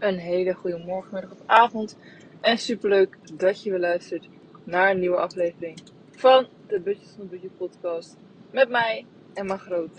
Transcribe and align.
Een 0.00 0.18
hele 0.18 0.54
goede 0.54 0.78
morgen, 0.78 1.12
middag 1.12 1.30
of 1.30 1.42
avond. 1.46 1.96
En 2.40 2.58
superleuk 2.58 3.16
dat 3.32 3.62
je 3.62 3.70
weer 3.70 3.78
luistert 3.78 4.28
naar 4.64 4.90
een 4.90 4.98
nieuwe 4.98 5.16
aflevering 5.16 5.78
van 6.10 6.46
de 6.66 6.80
Budget 6.80 7.14
van 7.16 7.28
Budget 7.28 7.56
podcast. 7.56 8.16
Met 8.50 8.68
mij, 8.68 9.04
Emma 9.34 9.56
Groot. 9.56 9.90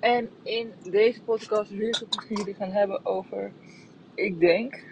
En 0.00 0.30
in 0.42 0.72
deze 0.90 1.22
podcast 1.22 1.70
wil 1.70 1.88
ik 1.88 1.94
het 1.94 2.28
met 2.28 2.38
jullie 2.38 2.54
gaan 2.54 2.70
hebben 2.70 3.06
over, 3.06 3.52
ik 4.14 4.40
denk, 4.40 4.84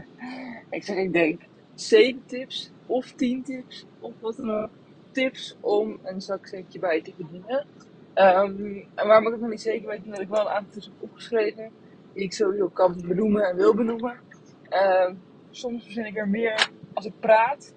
ik 0.70 0.84
zeg 0.84 0.96
ik 0.96 1.12
denk, 1.12 1.40
7 1.74 2.22
tips 2.26 2.70
of 2.86 3.12
10 3.12 3.42
tips 3.42 3.86
of 3.98 4.12
wat 4.20 4.36
dan 4.36 4.50
ook. 4.50 4.70
Tips 5.10 5.56
om 5.60 5.98
een 6.02 6.20
zakcentje 6.20 6.78
bij 6.78 7.02
te 7.02 7.12
verdienen. 7.16 7.66
Um, 8.14 8.86
en 8.94 9.06
waarom 9.06 9.26
ik 9.26 9.32
het 9.32 9.40
nog 9.40 9.50
niet 9.50 9.60
zeker 9.60 9.88
weet, 9.88 10.00
dat 10.04 10.20
ik 10.20 10.28
wel 10.28 10.40
een 10.40 10.52
aantal 10.52 10.72
tips 10.72 10.86
heb 10.86 10.94
opgeschreven 10.98 11.70
die 12.20 12.28
ik 12.28 12.34
sowieso 12.34 12.68
kan 12.68 13.02
benoemen 13.06 13.42
en 13.42 13.56
wil 13.56 13.74
benoemen. 13.74 14.18
Uh, 14.70 15.10
soms 15.50 15.84
verzin 15.84 16.06
ik 16.06 16.16
er 16.16 16.28
meer 16.28 16.70
als 16.92 17.04
ik 17.04 17.12
praat. 17.20 17.72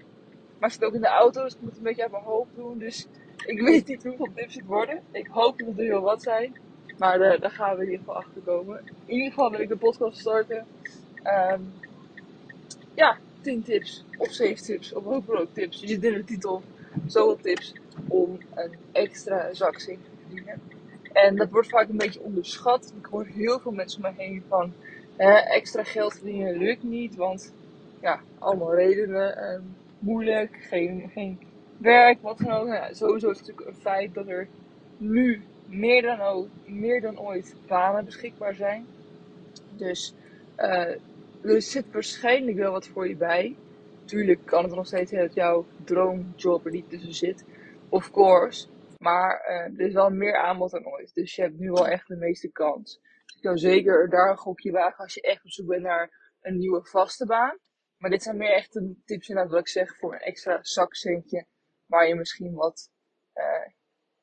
Maar 0.60 0.70
ik 0.70 0.76
zit 0.76 0.84
ook 0.84 0.94
in 0.94 1.02
de 1.02 1.08
auto, 1.08 1.44
dus 1.44 1.54
ik 1.54 1.60
moet 1.60 1.70
het 1.70 1.78
een 1.78 1.84
beetje 1.84 2.02
uit 2.02 2.12
mijn 2.12 2.24
hoofd 2.24 2.56
doen. 2.56 2.78
Dus 2.78 3.08
ik 3.46 3.62
weet 3.68 3.88
niet 3.88 4.04
hoeveel 4.04 4.30
tips 4.36 4.56
het 4.56 4.66
worden. 4.66 5.02
Ik 5.12 5.28
hoop 5.28 5.60
dat 5.60 5.78
er 5.78 5.84
heel 5.84 6.02
wat 6.02 6.22
zijn. 6.22 6.56
Maar 6.98 7.20
uh, 7.20 7.40
daar 7.40 7.52
gaan 7.52 7.76
we 7.76 7.84
in 7.84 7.92
ieder 7.92 8.00
geval 8.06 8.16
achter 8.16 8.42
komen. 8.42 8.82
In 9.06 9.16
ieder 9.16 9.30
geval 9.30 9.52
wil 9.52 9.60
ik 9.60 9.70
de 9.70 9.78
podcast 9.78 10.18
starten. 10.18 10.66
Um, 11.52 11.74
ja, 12.94 13.18
10 13.42 13.64
tips 13.64 14.06
of 14.18 14.32
7 14.32 14.64
tips 14.64 14.94
of 14.94 15.04
hoeveel 15.04 15.38
ook 15.38 15.54
tips. 15.54 15.80
Je 15.80 15.88
zit 15.88 16.04
in 16.04 16.14
de 16.14 16.24
titel. 16.24 16.62
Zoveel 17.06 17.38
tips 17.42 17.74
om 18.08 18.38
een 18.54 18.72
extra 18.92 19.54
zak 19.54 19.78
te 19.78 19.98
verdienen. 20.28 20.62
En 21.14 21.36
dat 21.36 21.50
wordt 21.50 21.70
vaak 21.70 21.90
een 21.90 21.98
beetje 21.98 22.22
onderschat. 22.22 22.94
Ik 23.00 23.06
hoor 23.06 23.26
heel 23.26 23.60
veel 23.60 23.72
mensen 23.72 24.04
om 24.04 24.14
me 24.16 24.24
heen 24.24 24.44
van 24.48 24.74
extra 25.48 25.84
geld 25.84 26.14
verdienen 26.14 26.58
lukt 26.58 26.84
niet. 26.84 27.16
Want 27.16 27.54
ja, 28.02 28.20
allemaal 28.40 28.76
redenen. 28.76 29.38
Uh, 29.38 29.60
moeilijk, 30.04 30.58
geen, 30.70 31.10
geen 31.14 31.40
werk, 31.78 32.22
wat 32.22 32.38
dan 32.38 32.52
ook. 32.52 32.68
Nou, 32.68 32.94
sowieso 32.96 33.30
is 33.30 33.38
het 33.38 33.48
natuurlijk 33.48 33.76
een 33.76 33.82
feit 33.82 34.14
dat 34.14 34.28
er 34.28 34.48
nu 34.98 35.42
meer 35.66 36.02
dan, 36.02 36.22
ook, 36.22 36.48
meer 36.66 37.02
dan 37.02 37.20
ooit 37.20 37.56
banen 37.68 38.06
beschikbaar 38.06 38.56
zijn. 38.56 38.86
Dus 39.76 40.14
uh, 40.58 40.96
er 41.42 41.62
zit 41.62 41.92
waarschijnlijk 41.92 42.58
wel 42.58 42.72
wat 42.72 42.88
voor 42.88 43.08
je 43.08 43.16
bij. 43.16 43.56
Tuurlijk 44.06 44.40
kan 44.46 44.64
het 44.64 44.76
nog 44.76 44.88
steeds 44.88 45.10
zijn 45.10 45.26
dat 45.26 45.36
jouw 45.36 45.66
droomjob 45.84 46.66
er 46.66 46.72
niet 46.72 46.90
tussen 46.90 47.14
zit. 47.14 47.46
Of 47.90 48.12
course. 48.12 48.68
Maar 49.04 49.46
uh, 49.50 49.80
er 49.80 49.88
is 49.88 49.94
wel 49.94 50.10
meer 50.10 50.38
aanbod 50.38 50.72
dan 50.72 50.88
ooit. 50.88 51.14
Dus 51.14 51.36
je 51.36 51.42
hebt 51.42 51.58
nu 51.58 51.72
wel 51.72 51.88
echt 51.88 52.08
de 52.08 52.16
meeste 52.16 52.52
kans. 52.52 53.00
Ik 53.36 53.42
zou 53.42 53.58
zeker 53.58 54.10
daar 54.10 54.30
een 54.30 54.38
gokje 54.38 54.72
wagen 54.72 55.04
als 55.04 55.14
je 55.14 55.22
echt 55.22 55.44
op 55.44 55.50
zoek 55.50 55.68
bent 55.68 55.82
naar 55.82 56.32
een 56.42 56.58
nieuwe 56.58 56.86
vaste 56.86 57.26
baan. 57.26 57.58
Maar 57.98 58.10
dit 58.10 58.24
zijn 58.24 58.38
meer 58.38 58.54
echt 58.54 58.74
de 58.74 59.02
tips 59.06 59.28
inderdaad 59.28 59.52
wat 59.52 59.62
ik 59.62 59.68
zeg 59.68 59.98
voor 59.98 60.14
een 60.14 60.20
extra 60.20 60.60
zakcentje. 60.62 61.46
Waar 61.86 62.08
je 62.08 62.16
misschien 62.16 62.54
wat, 62.54 62.92
uh, 63.36 63.74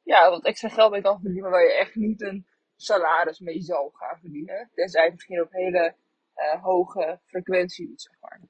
ja, 0.03 0.31
wat 0.31 0.45
extra 0.45 0.69
geld 0.69 0.91
mee 0.91 1.03
kan 1.03 1.21
verdienen. 1.21 1.51
Waar 1.51 1.65
je 1.65 1.79
echt 1.79 1.95
niet 1.95 2.23
een 2.23 2.47
salaris 2.77 3.39
mee 3.39 3.61
zal 3.61 3.91
gaan 3.91 4.19
verdienen. 4.21 4.71
Tenzij 4.75 5.11
misschien 5.11 5.43
op 5.43 5.53
hele 5.53 5.95
uh, 6.37 6.63
hoge 6.63 7.21
frequentie 7.25 7.87
doet, 7.87 8.03
zeg 8.03 8.15
maar. 8.21 8.41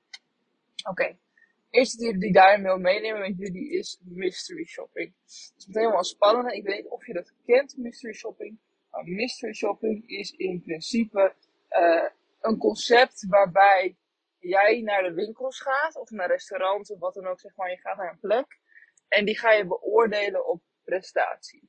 Oké. 0.91 1.17
Eerste 1.71 1.97
tip 1.97 2.21
die 2.21 2.29
ik 2.29 2.35
daarin 2.35 2.63
wil 2.63 2.79
meenemen 2.79 3.21
met 3.21 3.39
jullie 3.39 3.71
is 3.71 4.01
mystery 4.05 4.65
shopping. 4.65 5.15
Het 5.23 5.55
is 5.57 5.67
meteen 5.67 5.91
wel 5.91 6.05
spannend. 6.05 6.53
Ik 6.53 6.65
weet 6.65 6.77
niet 6.77 6.93
of 6.93 7.07
je 7.07 7.13
dat 7.13 7.33
kent, 7.47 7.77
mystery 7.77 8.15
shopping. 8.15 8.59
Maar 8.91 9.05
mystery 9.05 9.55
shopping 9.55 10.09
is 10.09 10.31
in 10.31 10.63
principe 10.63 11.35
uh, 11.71 12.09
een 12.41 12.59
concept 12.59 13.27
waarbij 13.29 13.97
jij 14.39 14.81
naar 14.81 15.03
de 15.03 15.13
winkels 15.13 15.61
gaat 15.61 15.97
of 15.97 16.11
naar 16.11 16.29
restaurants 16.29 16.91
of 16.91 16.99
wat 16.99 17.15
dan 17.15 17.27
ook, 17.27 17.41
zeg 17.41 17.57
maar. 17.57 17.71
Je 17.71 17.77
gaat 17.77 17.97
naar 17.97 18.11
een 18.11 18.21
plek 18.21 18.59
en 19.09 19.25
die 19.25 19.39
ga 19.39 19.53
je 19.53 19.67
beoordelen 19.67 20.49
op 20.49 20.63
prestatie. 20.85 21.69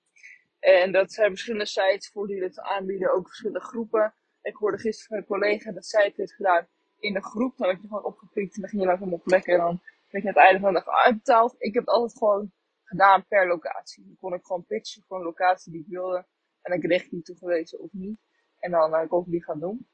En 0.60 0.92
dat 0.92 1.12
zijn 1.12 1.30
verschillende 1.30 1.66
sites 1.66 2.10
voor 2.10 2.28
die 2.28 2.44
het 2.44 2.60
aanbieden, 2.60 3.14
ook 3.14 3.28
verschillende 3.28 3.66
groepen. 3.66 4.14
Ik 4.42 4.56
hoorde 4.56 4.78
gisteren 4.78 5.08
van 5.08 5.18
een 5.18 5.26
collega 5.26 5.72
dat 5.72 5.86
zij 5.86 6.06
het 6.06 6.18
heeft 6.18 6.34
gedaan 6.34 6.68
in 7.02 7.14
de 7.14 7.24
groep. 7.24 7.58
Dan 7.58 7.68
werd 7.68 7.82
je 7.82 7.88
gewoon 7.88 8.04
opgepikt 8.04 8.56
en 8.56 8.62
dan 8.62 8.70
ging 8.70 8.82
je 8.82 8.88
langzaam 8.88 9.14
op 9.14 9.24
plekken 9.24 9.54
en 9.54 9.60
dan 9.60 9.82
werd 10.10 10.24
je 10.24 10.30
aan 10.30 10.36
het 10.36 10.44
einde 10.44 10.60
van 10.60 10.74
de 10.74 10.84
dag 10.84 10.96
uitbetaald. 11.06 11.56
Ik 11.58 11.74
heb 11.74 11.86
het 11.86 11.94
altijd 11.94 12.18
gewoon 12.18 12.52
gedaan 12.84 13.26
per 13.28 13.48
locatie. 13.48 14.06
Dan 14.06 14.18
kon 14.20 14.34
ik 14.34 14.46
gewoon 14.46 14.66
pitchen 14.66 15.04
voor 15.08 15.18
een 15.18 15.24
locatie 15.24 15.72
die 15.72 15.82
ik 15.82 15.88
wilde. 15.88 16.26
En 16.62 16.72
dan 16.72 16.80
kreeg 16.80 17.04
ik 17.04 17.10
die 17.10 17.22
toegewezen 17.22 17.80
of 17.80 17.92
niet. 17.92 18.20
En 18.60 18.72
dan 18.72 18.94
uh, 18.94 19.08
kon 19.08 19.24
ik 19.26 19.32
die 19.32 19.44
gaan 19.44 19.60
doen. 19.60 19.88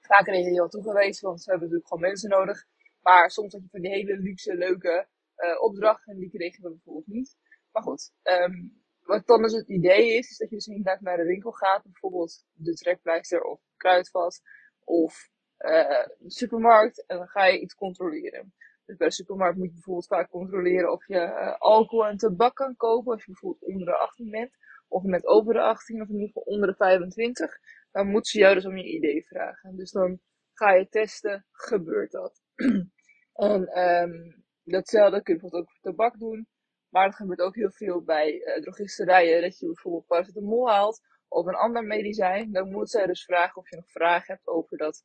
Vaak 0.00 0.24
kreeg 0.24 0.44
je 0.44 0.50
die 0.50 0.60
al 0.60 0.68
toegewezen, 0.68 1.28
want 1.28 1.42
ze 1.42 1.50
hebben 1.50 1.68
natuurlijk 1.68 1.88
gewoon 1.88 2.08
mensen 2.08 2.30
nodig. 2.30 2.66
Maar 3.02 3.30
soms 3.30 3.52
had 3.52 3.62
je 3.62 3.68
van 3.70 3.80
die 3.80 3.90
hele 3.90 4.18
luxe, 4.18 4.54
leuke 4.54 5.08
uh, 5.36 5.62
opdrachten 5.62 6.12
en 6.12 6.18
die 6.18 6.30
kregen 6.30 6.62
we 6.62 6.70
bijvoorbeeld 6.70 7.06
niet. 7.06 7.36
Maar 7.72 7.82
goed, 7.82 8.12
um, 8.22 8.82
wat 9.02 9.26
dan 9.26 9.42
dus 9.42 9.52
het 9.52 9.68
idee 9.68 10.16
is, 10.16 10.30
is 10.30 10.36
dat 10.36 10.48
je 10.48 10.54
dus 10.54 10.66
inderdaad 10.66 11.00
naar 11.00 11.16
de 11.16 11.24
winkel 11.24 11.50
gaat. 11.50 11.82
Bijvoorbeeld 11.82 12.46
de 12.52 12.74
trekpleister 12.74 13.42
of 13.42 13.60
kruidvat 13.76 14.42
of 14.84 15.30
de 15.58 16.30
supermarkt. 16.30 17.06
En 17.06 17.16
dan 17.16 17.28
ga 17.28 17.46
je 17.46 17.60
iets 17.60 17.74
controleren. 17.74 18.52
Dus 18.88 18.96
bij 18.96 19.08
de 19.08 19.14
supermarkt 19.14 19.56
moet 19.56 19.66
je 19.66 19.72
bijvoorbeeld 19.72 20.06
vaak 20.06 20.30
controleren 20.30 20.92
of 20.92 21.06
je 21.06 21.14
uh, 21.14 21.54
alcohol 21.58 22.06
en 22.06 22.16
tabak 22.16 22.54
kan 22.54 22.76
kopen. 22.76 23.12
Als 23.12 23.24
je 23.24 23.32
bijvoorbeeld 23.32 23.72
onder 23.72 23.86
de 23.86 23.96
18 23.96 24.30
bent. 24.30 24.56
Of 24.88 25.02
net 25.02 25.26
over 25.26 25.52
de 25.52 25.60
18 25.60 26.02
of 26.02 26.08
in 26.08 26.14
ieder 26.14 26.26
geval 26.26 26.42
onder 26.42 26.68
de 26.68 26.74
25. 26.74 27.58
Dan 27.92 28.06
moeten 28.06 28.30
ze 28.30 28.38
jou 28.38 28.54
dus 28.54 28.66
om 28.66 28.76
je 28.76 28.94
idee 28.94 29.26
vragen. 29.26 29.76
Dus 29.76 29.90
dan 29.90 30.20
ga 30.52 30.72
je 30.72 30.88
testen, 30.88 31.46
gebeurt 31.50 32.10
dat? 32.10 32.42
en 33.32 33.82
um, 33.82 34.44
datzelfde 34.62 35.22
kun 35.22 35.34
je 35.34 35.40
bijvoorbeeld 35.40 35.62
ook 35.62 35.70
voor 35.70 35.92
tabak 35.92 36.18
doen. 36.18 36.48
Maar 36.88 37.06
het 37.06 37.16
gebeurt 37.16 37.40
ook 37.40 37.54
heel 37.54 37.70
veel 37.70 38.02
bij 38.02 38.32
uh, 38.34 38.62
drogisterijen. 38.62 39.42
Dat 39.42 39.58
je 39.58 39.66
bijvoorbeeld 39.66 40.06
paracetamol 40.06 40.68
haalt 40.68 41.00
of 41.28 41.46
een 41.46 41.54
ander 41.54 41.84
medicijn. 41.84 42.52
Dan 42.52 42.70
moet 42.70 42.90
zij 42.90 43.06
dus 43.06 43.24
vragen 43.24 43.56
of 43.56 43.70
je 43.70 43.76
nog 43.76 43.90
vragen 43.90 44.34
hebt 44.34 44.46
over 44.46 44.76
dat 44.76 45.04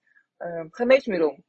geneesmiddel. 0.69 1.43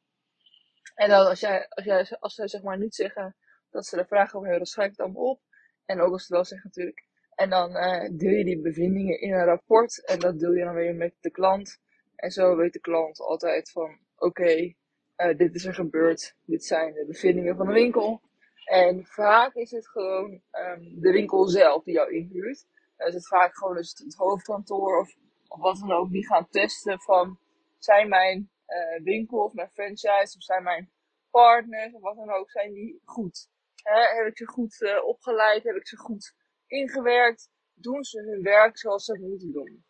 En 0.94 1.08
dan 1.08 1.26
als, 1.26 1.40
jij, 1.40 1.66
als, 1.68 1.84
jij, 1.84 2.06
als 2.20 2.34
zij 2.34 2.48
zeg 2.48 2.62
maar 2.62 2.78
niet 2.78 2.94
zeggen 2.94 3.36
dat 3.70 3.86
ze 3.86 3.98
er 3.98 4.06
vragen 4.06 4.36
over 4.38 4.48
hebben, 4.48 4.66
schrijf 4.66 4.90
het 4.90 5.00
allemaal 5.00 5.30
op. 5.30 5.40
En 5.84 6.00
ook 6.00 6.12
als 6.12 6.26
ze 6.26 6.34
wel 6.34 6.44
zeggen 6.44 6.68
natuurlijk. 6.68 7.06
En 7.34 7.50
dan 7.50 7.70
uh, 7.70 8.08
deel 8.12 8.30
je 8.30 8.44
die 8.44 8.60
bevindingen 8.60 9.20
in 9.20 9.32
een 9.32 9.44
rapport. 9.44 10.04
En 10.04 10.18
dat 10.18 10.38
deel 10.38 10.52
je 10.52 10.64
dan 10.64 10.74
weer 10.74 10.94
met 10.94 11.14
de 11.20 11.30
klant. 11.30 11.80
En 12.16 12.30
zo 12.30 12.56
weet 12.56 12.72
de 12.72 12.80
klant 12.80 13.20
altijd 13.20 13.70
van, 13.70 13.98
oké, 14.16 14.74
uh, 15.16 15.36
dit 15.36 15.54
is 15.54 15.64
er 15.64 15.74
gebeurd. 15.74 16.34
Dit 16.44 16.64
zijn 16.64 16.92
de 16.92 17.06
bevindingen 17.06 17.56
van 17.56 17.66
de 17.66 17.72
winkel. 17.72 18.20
En 18.64 19.04
vaak 19.04 19.54
is 19.54 19.70
het 19.70 19.88
gewoon 19.88 20.30
um, 20.52 21.00
de 21.00 21.12
winkel 21.12 21.48
zelf 21.48 21.84
die 21.84 21.94
jou 21.94 22.14
inhuurt. 22.14 22.66
Dan 22.96 23.08
is 23.08 23.14
het 23.14 23.26
vaak 23.26 23.56
gewoon 23.56 23.74
dus 23.74 24.02
het 24.04 24.14
hoofdkantoor 24.14 24.98
of, 25.00 25.14
of 25.48 25.60
wat 25.60 25.78
dan 25.78 25.92
ook 25.92 26.10
die 26.10 26.26
gaan 26.26 26.48
testen 26.48 27.00
van, 27.00 27.38
zijn 27.78 28.08
mijn 28.08 28.50
uh, 28.74 29.04
winkel 29.04 29.44
of 29.44 29.52
mijn 29.52 29.70
franchise 29.70 30.36
of 30.36 30.42
zijn 30.42 30.62
mijn 30.62 30.92
partners 31.30 31.94
of 31.94 32.00
wat 32.00 32.16
dan 32.16 32.30
ook, 32.30 32.50
zijn 32.50 32.72
die 32.72 33.00
goed? 33.04 33.48
He, 33.82 34.16
heb 34.16 34.26
ik 34.26 34.36
ze 34.36 34.46
goed 34.46 34.80
uh, 34.80 35.04
opgeleid? 35.04 35.64
Heb 35.64 35.76
ik 35.76 35.86
ze 35.86 35.96
goed 35.96 36.34
ingewerkt? 36.66 37.50
Doen 37.74 38.04
ze 38.04 38.20
hun 38.20 38.42
werk 38.42 38.78
zoals 38.78 39.04
ze 39.04 39.18
moeten 39.18 39.52
doen? 39.52 39.84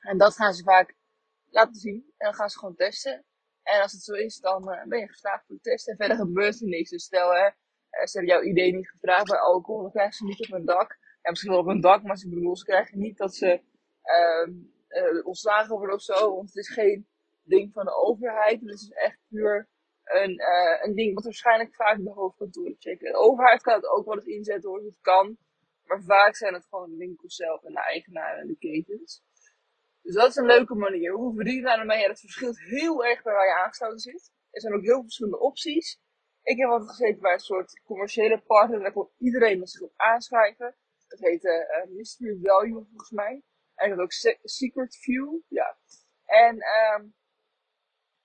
En 0.00 0.18
dat 0.18 0.34
gaan 0.34 0.54
ze 0.54 0.62
vaak 0.62 0.94
laten 1.50 1.74
zien 1.74 2.04
en 2.16 2.26
dan 2.26 2.34
gaan 2.34 2.50
ze 2.50 2.58
gewoon 2.58 2.76
testen. 2.76 3.24
En 3.62 3.82
als 3.82 3.92
het 3.92 4.02
zo 4.02 4.12
is, 4.12 4.40
dan 4.40 4.72
uh, 4.72 4.84
ben 4.84 4.98
je 4.98 5.08
geslaagd 5.08 5.46
voor 5.46 5.54
de 5.54 5.60
test 5.60 5.88
en 5.88 5.96
verder 5.96 6.16
gebeurt 6.16 6.60
er 6.60 6.66
niks. 6.66 6.90
Dus 6.90 7.04
stel, 7.04 7.28
ze 7.90 8.18
hebben 8.18 8.30
jouw 8.30 8.42
idee 8.42 8.74
niet 8.74 8.90
gevraagd 8.90 9.28
bij 9.28 9.38
alcohol, 9.38 9.82
dan 9.82 9.90
krijgen 9.90 10.14
ze 10.14 10.24
niet 10.24 10.40
op 10.40 10.52
een 10.52 10.64
dak. 10.64 10.98
Ja, 11.22 11.30
misschien 11.30 11.52
wel 11.52 11.60
op 11.60 11.66
een 11.66 11.80
dak, 11.80 12.02
maar 12.02 12.16
ze 12.16 12.28
bedoel, 12.28 12.56
ze 12.56 12.64
krijgen 12.64 12.98
niet 12.98 13.16
dat 13.16 13.34
ze 13.34 13.60
uh, 14.04 15.26
ontslagen 15.26 15.76
worden 15.76 15.94
of 15.94 16.02
zo, 16.02 16.34
want 16.34 16.48
het 16.48 16.56
is 16.56 16.68
geen 16.68 17.08
ding 17.46 17.72
van 17.72 17.84
de 17.84 17.94
overheid. 17.94 18.60
Dus 18.60 18.70
het 18.70 18.80
is 18.80 18.90
echt 18.90 19.18
puur 19.28 19.68
een, 20.04 20.30
uh, 20.30 20.84
een 20.84 20.94
ding 20.94 21.14
wat 21.14 21.24
waarschijnlijk 21.24 21.74
vaak 21.74 21.96
de 21.98 22.10
hoofdkantoren 22.10 22.76
checken. 22.78 23.12
De 23.12 23.18
overheid 23.18 23.62
kan 23.62 23.74
het 23.74 23.88
ook 23.88 24.04
wel 24.06 24.14
eens 24.14 24.24
inzetten 24.24 24.70
hoor, 24.70 24.84
het 24.84 25.00
kan. 25.00 25.36
Maar 25.84 26.02
vaak 26.02 26.36
zijn 26.36 26.54
het 26.54 26.66
gewoon 26.66 26.90
de 26.90 26.96
winkels 26.96 27.34
zelf 27.34 27.62
en 27.64 27.72
de 27.72 27.80
eigenaren 27.80 28.40
en 28.40 28.46
de 28.46 28.56
ketens. 28.58 29.22
Dus 30.02 30.14
dat 30.14 30.28
is 30.28 30.36
een 30.36 30.46
leuke 30.46 30.74
manier. 30.74 31.12
Hoe 31.12 31.34
verdien 31.34 31.54
je 31.54 31.62
daar 31.62 31.76
nou 31.76 31.88
mee? 31.88 32.00
Ja, 32.00 32.06
dat 32.06 32.20
verschilt 32.20 32.60
heel 32.60 33.04
erg 33.04 33.22
bij 33.22 33.32
waar 33.32 33.46
je 33.46 33.54
aangesloten 33.54 33.98
zit. 33.98 34.32
Er 34.50 34.60
zijn 34.60 34.74
ook 34.74 34.82
heel 34.82 35.02
verschillende 35.02 35.38
opties. 35.38 36.00
Ik 36.42 36.58
heb 36.58 36.68
altijd 36.68 36.90
gezeten 36.90 37.20
bij 37.20 37.32
een 37.32 37.38
soort 37.38 37.80
commerciële 37.84 38.42
partner. 38.46 38.80
Daar 38.80 38.92
kon 38.92 39.10
iedereen 39.18 39.66
zich 39.66 39.80
op 39.80 39.92
aanschrijven. 39.96 40.76
Dat 41.08 41.18
heette 41.18 41.84
uh, 41.86 41.96
Mystery 41.96 42.38
Value 42.42 42.72
volgens 42.72 43.10
mij. 43.10 43.42
En 43.74 43.90
dat 43.90 43.98
ook 43.98 44.12
Secret 44.42 44.96
View. 44.96 45.40
Ja. 45.48 45.78
En 46.24 46.54
um, 46.54 47.14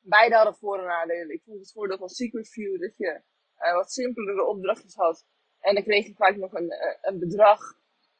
beide 0.02 0.36
hadden 0.36 0.56
voor- 0.56 0.80
en 0.80 0.86
nadelen. 0.86 1.34
Ik 1.34 1.42
vond 1.44 1.60
het 1.60 1.72
voordeel 1.72 1.98
van 1.98 2.10
Secret 2.10 2.50
View 2.50 2.82
dat 2.82 2.98
je 2.98 3.22
uh, 3.60 3.74
wat 3.74 3.92
simpelere 3.92 4.46
opdrachtjes 4.46 4.96
had. 4.96 5.26
En 5.60 5.74
dan 5.74 5.84
kreeg 5.84 6.08
je 6.08 6.16
vaak 6.16 6.36
nog 6.36 6.54
een, 6.54 6.72
uh, 6.72 6.96
een 7.02 7.20
bedrag 7.20 7.60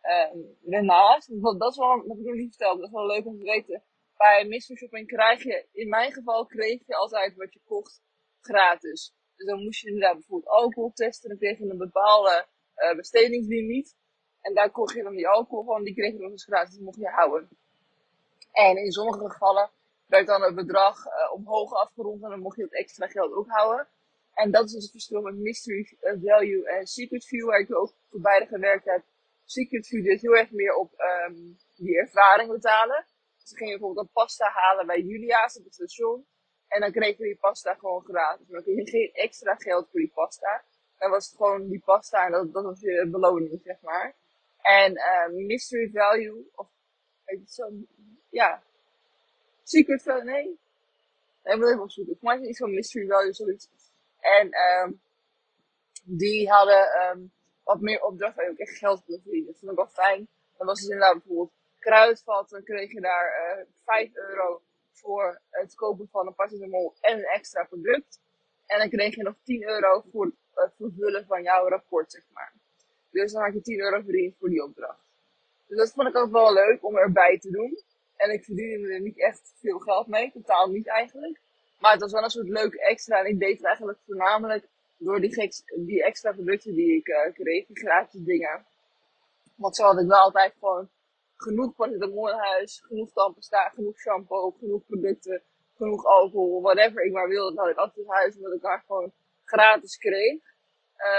uh, 0.04 0.74
ernaast. 0.74 1.42
Dat, 1.42 1.60
dat 1.60 1.72
is 1.72 1.78
wel, 1.78 2.08
dat 2.08 2.18
ik 2.18 2.26
nog 2.26 2.36
niet 2.36 2.56
verteld, 2.56 2.78
dat 2.78 2.88
is 2.88 2.94
wel 2.94 3.08
leuk 3.08 3.26
om 3.26 3.38
te 3.38 3.44
weten. 3.44 3.84
bij 4.18 4.46
mystery 4.48 4.78
shopping 4.78 5.08
krijg 5.08 5.44
je, 5.44 5.68
in 5.72 5.90
mijn 5.90 6.12
geval 6.12 6.46
kreeg 6.46 6.88
je 6.88 6.96
altijd 6.96 7.36
wat 7.36 7.54
je 7.54 7.62
kocht 7.64 8.02
gratis. 8.42 9.14
Dus 9.36 9.48
dan 9.48 9.64
moest 9.64 9.82
je 9.82 9.88
inderdaad 9.88 10.14
bijvoorbeeld 10.14 10.52
alcohol 10.52 10.92
testen, 10.94 11.30
dan 11.30 11.38
kreeg 11.38 11.58
je 11.58 11.70
een 11.70 11.78
bepaalde 11.78 12.48
uh, 12.76 12.96
bestedingslimiet. 12.96 13.96
En 14.42 14.54
daar 14.54 14.72
kocht 14.72 14.96
je 14.96 15.04
dan 15.04 15.16
die 15.16 15.28
alcohol 15.28 15.64
van, 15.64 15.84
die 15.84 15.94
kreeg 15.94 16.12
je 16.12 16.20
nog 16.20 16.32
eens 16.32 16.44
gratis, 16.44 16.74
die 16.74 16.84
mocht 16.84 16.98
je 16.98 17.08
houden. 17.08 17.50
En 18.52 18.78
in 18.78 18.92
sommige 18.92 19.30
gevallen 19.30 19.72
werd 20.12 20.28
dan 20.28 20.42
het 20.42 20.56
bedrag 20.56 21.06
uh, 21.06 21.34
omhoog 21.34 21.74
afgerond 21.74 22.24
en 22.24 22.30
dan 22.30 22.40
mocht 22.40 22.58
je 22.58 22.64
het 22.64 22.74
extra 22.74 23.08
geld 23.08 23.34
ook 23.34 23.50
houden. 23.50 23.88
En 24.34 24.52
dat 24.52 24.66
is 24.66 24.72
dus 24.72 24.84
het 24.84 24.92
verschil 24.92 25.22
met 25.22 25.36
Mystery 25.36 25.98
Value 26.00 26.68
en 26.68 26.88
Secret 26.88 27.26
View, 27.26 27.46
waar 27.46 27.60
ik 27.60 27.76
ook 27.76 27.94
voor 28.10 28.22
beide 28.22 28.46
gewerkt 28.46 28.86
heb. 28.86 29.04
Secret 29.46 29.88
View 29.88 30.04
deed 30.04 30.22
heel 30.22 30.36
erg 30.36 30.52
meer 30.52 30.76
op 30.76 30.92
um, 31.28 31.58
die 31.76 31.98
ervaring 31.98 32.52
betalen. 32.52 33.06
Dus 33.38 33.50
dan 33.50 33.58
ging 33.58 33.70
bijvoorbeeld 33.70 34.06
een 34.06 34.14
pasta 34.14 34.50
halen 34.50 34.88
bij 34.88 35.02
Julia's 35.02 35.58
op 35.58 35.64
het 35.64 35.74
station. 35.74 36.26
En 36.68 36.82
dan 36.82 36.92
kreeg 36.92 37.18
je 37.18 37.24
die 37.24 37.38
pasta 37.38 37.74
gewoon 37.74 38.04
gratis. 38.04 38.48
Maar 38.48 38.64
dan 38.64 38.74
kreeg 38.74 38.86
je 38.86 38.92
geen 38.92 39.14
extra 39.14 39.56
geld 39.56 39.90
voor 39.90 40.00
die 40.00 40.12
pasta. 40.14 40.64
Dan 40.98 41.10
was 41.10 41.28
het 41.28 41.36
gewoon 41.36 41.68
die 41.68 41.82
pasta 41.86 42.26
en 42.26 42.32
dat, 42.32 42.54
dat 42.54 42.64
was 42.64 42.80
je 42.80 43.08
beloning, 43.12 43.62
zeg 43.64 43.82
maar. 43.82 44.16
En 44.62 44.92
uh, 44.92 45.46
Mystery 45.46 45.90
Value, 45.94 46.52
of 46.56 46.70
het 47.24 47.52
zo? 47.52 47.70
Ja. 48.30 48.64
Secret 49.72 50.02
Value, 50.04 50.24
nee. 50.24 50.60
Nee, 51.44 51.58
moet 51.58 51.68
even 51.68 51.82
opzoeken. 51.82 52.14
Ik 52.14 52.22
maak 52.22 52.40
iets 52.40 52.58
van 52.58 52.74
Mystery 52.74 53.08
Value, 53.08 53.34
zoiets. 53.34 53.70
En 54.20 54.46
um, 54.46 55.02
die 56.04 56.50
hadden 56.50 56.84
um, 57.02 57.32
wat 57.64 57.82
meer 57.82 58.02
opdrachten 58.02 58.36
waar 58.36 58.46
je 58.46 58.52
ook 58.52 58.68
echt 58.68 58.78
geld 58.78 59.04
kon 59.06 59.22
verdienen. 59.22 59.52
Dat 59.52 59.60
vond 59.60 59.72
ik 59.72 59.78
wel 59.78 59.88
fijn. 59.88 60.28
Dan 60.58 60.68
was 60.68 60.82
het 60.82 60.90
inderdaad 60.90 61.14
bijvoorbeeld 61.14 61.52
kruidvat. 61.80 62.50
Dan 62.50 62.64
kreeg 62.64 62.92
je 62.92 63.02
daar 63.02 63.58
uh, 63.60 63.66
5 63.84 64.16
euro 64.16 64.62
voor 64.92 65.42
het 65.50 65.76
kopen 65.76 66.08
van 66.12 66.28
een 66.28 66.36
paracetamol 66.36 66.94
en 67.00 67.18
een 67.18 67.26
extra 67.26 67.64
product. 67.64 68.20
En 68.66 68.80
dan 68.80 68.90
kreeg 68.90 69.16
je 69.16 69.24
nog 69.24 69.36
10 69.44 69.64
euro 69.64 70.04
voor 70.12 70.32
het 70.54 70.74
vervullen 70.78 71.26
van 71.26 71.44
jouw 71.44 71.68
rapport, 71.68 72.12
zeg 72.12 72.24
maar. 72.34 72.54
Dus 73.12 73.32
dan 73.32 73.44
had 73.44 73.54
je 73.54 73.62
10 73.62 73.80
euro 73.80 74.02
verdiend 74.02 74.36
voor 74.40 74.50
die 74.50 74.64
opdracht. 74.64 75.04
Dus 75.68 75.78
dat 75.78 75.92
vond 75.92 76.08
ik 76.08 76.16
ook 76.16 76.32
wel 76.32 76.54
leuk 76.54 76.86
om 76.86 76.98
erbij 76.98 77.40
te 77.40 77.52
doen. 77.52 77.84
En 78.22 78.30
ik 78.30 78.44
verdiende 78.44 78.94
er 78.94 79.02
niet 79.02 79.20
echt 79.20 79.54
veel 79.56 79.80
geld 79.80 80.08
mee, 80.08 80.32
totaal 80.32 80.68
niet 80.68 80.88
eigenlijk. 80.88 81.40
Maar 81.80 81.92
het 81.92 82.02
was 82.02 82.12
wel 82.12 82.24
een 82.24 82.30
soort 82.30 82.50
leuk 82.50 82.74
extra. 82.74 83.20
En 83.20 83.26
ik 83.26 83.40
deed 83.40 83.58
het 83.58 83.66
eigenlijk 83.66 84.00
voornamelijk 84.06 84.68
door 84.98 85.20
die, 85.20 85.52
die 85.86 86.04
extra 86.04 86.32
producten 86.32 86.74
die 86.74 86.96
ik 86.96 87.08
uh, 87.08 87.34
kreeg, 87.34 87.68
die 87.68 87.80
gratis 87.80 88.22
dingen. 88.22 88.66
Want 89.56 89.76
zo 89.76 89.84
had 89.84 90.00
ik 90.00 90.08
wel 90.08 90.20
altijd 90.20 90.54
gewoon 90.60 90.90
genoeg 91.36 91.76
paracetamol 91.76 92.30
in 92.30 92.38
huis, 92.38 92.84
genoeg 92.88 93.12
tandpasta, 93.12 93.70
genoeg 93.70 94.00
shampoo, 94.00 94.52
genoeg 94.52 94.86
producten, 94.86 95.42
genoeg 95.78 96.06
alcohol, 96.06 96.62
whatever 96.62 97.06
ik 97.06 97.12
maar 97.12 97.28
wilde, 97.28 97.56
dat 97.56 97.64
had 97.64 97.74
ik 97.74 97.78
altijd 97.78 98.06
in 98.06 98.12
huis, 98.12 98.36
omdat 98.36 98.54
ik 98.54 98.62
daar 98.62 98.84
gewoon 98.88 99.12
gratis 99.46 99.98
kreeg. 99.98 100.42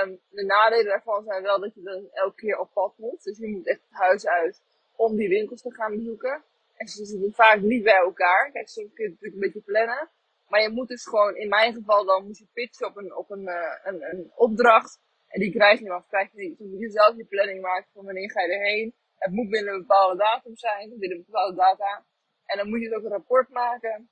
Um, 0.04 0.20
de 0.28 0.44
nadelen 0.44 0.84
daarvan 0.84 1.24
zijn 1.24 1.42
wel 1.42 1.60
dat 1.60 1.74
je 1.74 1.82
dan 1.82 2.08
elke 2.12 2.34
keer 2.34 2.58
op 2.58 2.72
pad 2.72 2.94
moet. 2.96 3.22
Dus 3.22 3.38
je 3.38 3.48
moet 3.48 3.66
echt 3.66 3.80
het 3.88 3.98
huis 3.98 4.26
uit 4.26 4.62
om 4.96 5.16
die 5.16 5.28
winkels 5.28 5.62
te 5.62 5.74
gaan 5.74 5.96
bezoeken. 5.96 6.42
En 6.82 6.88
ze 6.88 7.04
zitten 7.04 7.32
vaak 7.32 7.60
niet 7.60 7.82
bij 7.82 8.00
elkaar. 8.08 8.50
Kijk, 8.52 8.68
soms 8.68 8.92
kun 8.92 9.04
je 9.04 9.10
het 9.10 9.20
natuurlijk 9.20 9.42
een 9.42 9.52
beetje 9.52 9.72
plannen. 9.72 10.10
Maar 10.48 10.62
je 10.62 10.70
moet 10.70 10.88
dus 10.88 11.04
gewoon, 11.04 11.36
in 11.36 11.48
mijn 11.48 11.72
geval 11.74 12.04
dan, 12.04 12.26
moet 12.26 12.38
je 12.38 12.46
pitchen 12.52 12.86
op 12.86 12.96
een, 12.96 13.16
op 13.16 13.30
een, 13.30 13.42
uh, 13.42 13.74
een, 13.82 14.02
een 14.02 14.32
opdracht. 14.34 15.00
En 15.28 15.40
die 15.40 15.52
krijg 15.52 15.78
je 15.78 15.84
dan, 15.84 16.06
krijg 16.06 16.32
je 16.32 16.38
niet. 16.38 16.48
Dus 16.48 16.58
dan 16.58 16.70
moet 16.70 16.80
je 16.80 16.90
zelf 16.90 17.16
je 17.16 17.24
planning 17.24 17.60
maken 17.60 17.90
van 17.92 18.04
wanneer 18.04 18.30
ga 18.30 18.40
je 18.42 18.52
erheen. 18.52 18.94
Het 19.16 19.32
moet 19.32 19.50
binnen 19.50 19.72
een 19.72 19.80
bepaalde 19.80 20.16
datum 20.16 20.56
zijn, 20.56 20.98
binnen 20.98 21.18
een 21.18 21.24
bepaalde 21.26 21.56
data. 21.56 22.04
En 22.46 22.56
dan 22.58 22.68
moet 22.68 22.80
je 22.80 22.88
dus 22.88 22.96
ook 22.96 23.04
een 23.04 23.10
rapport 23.10 23.48
maken. 23.48 24.08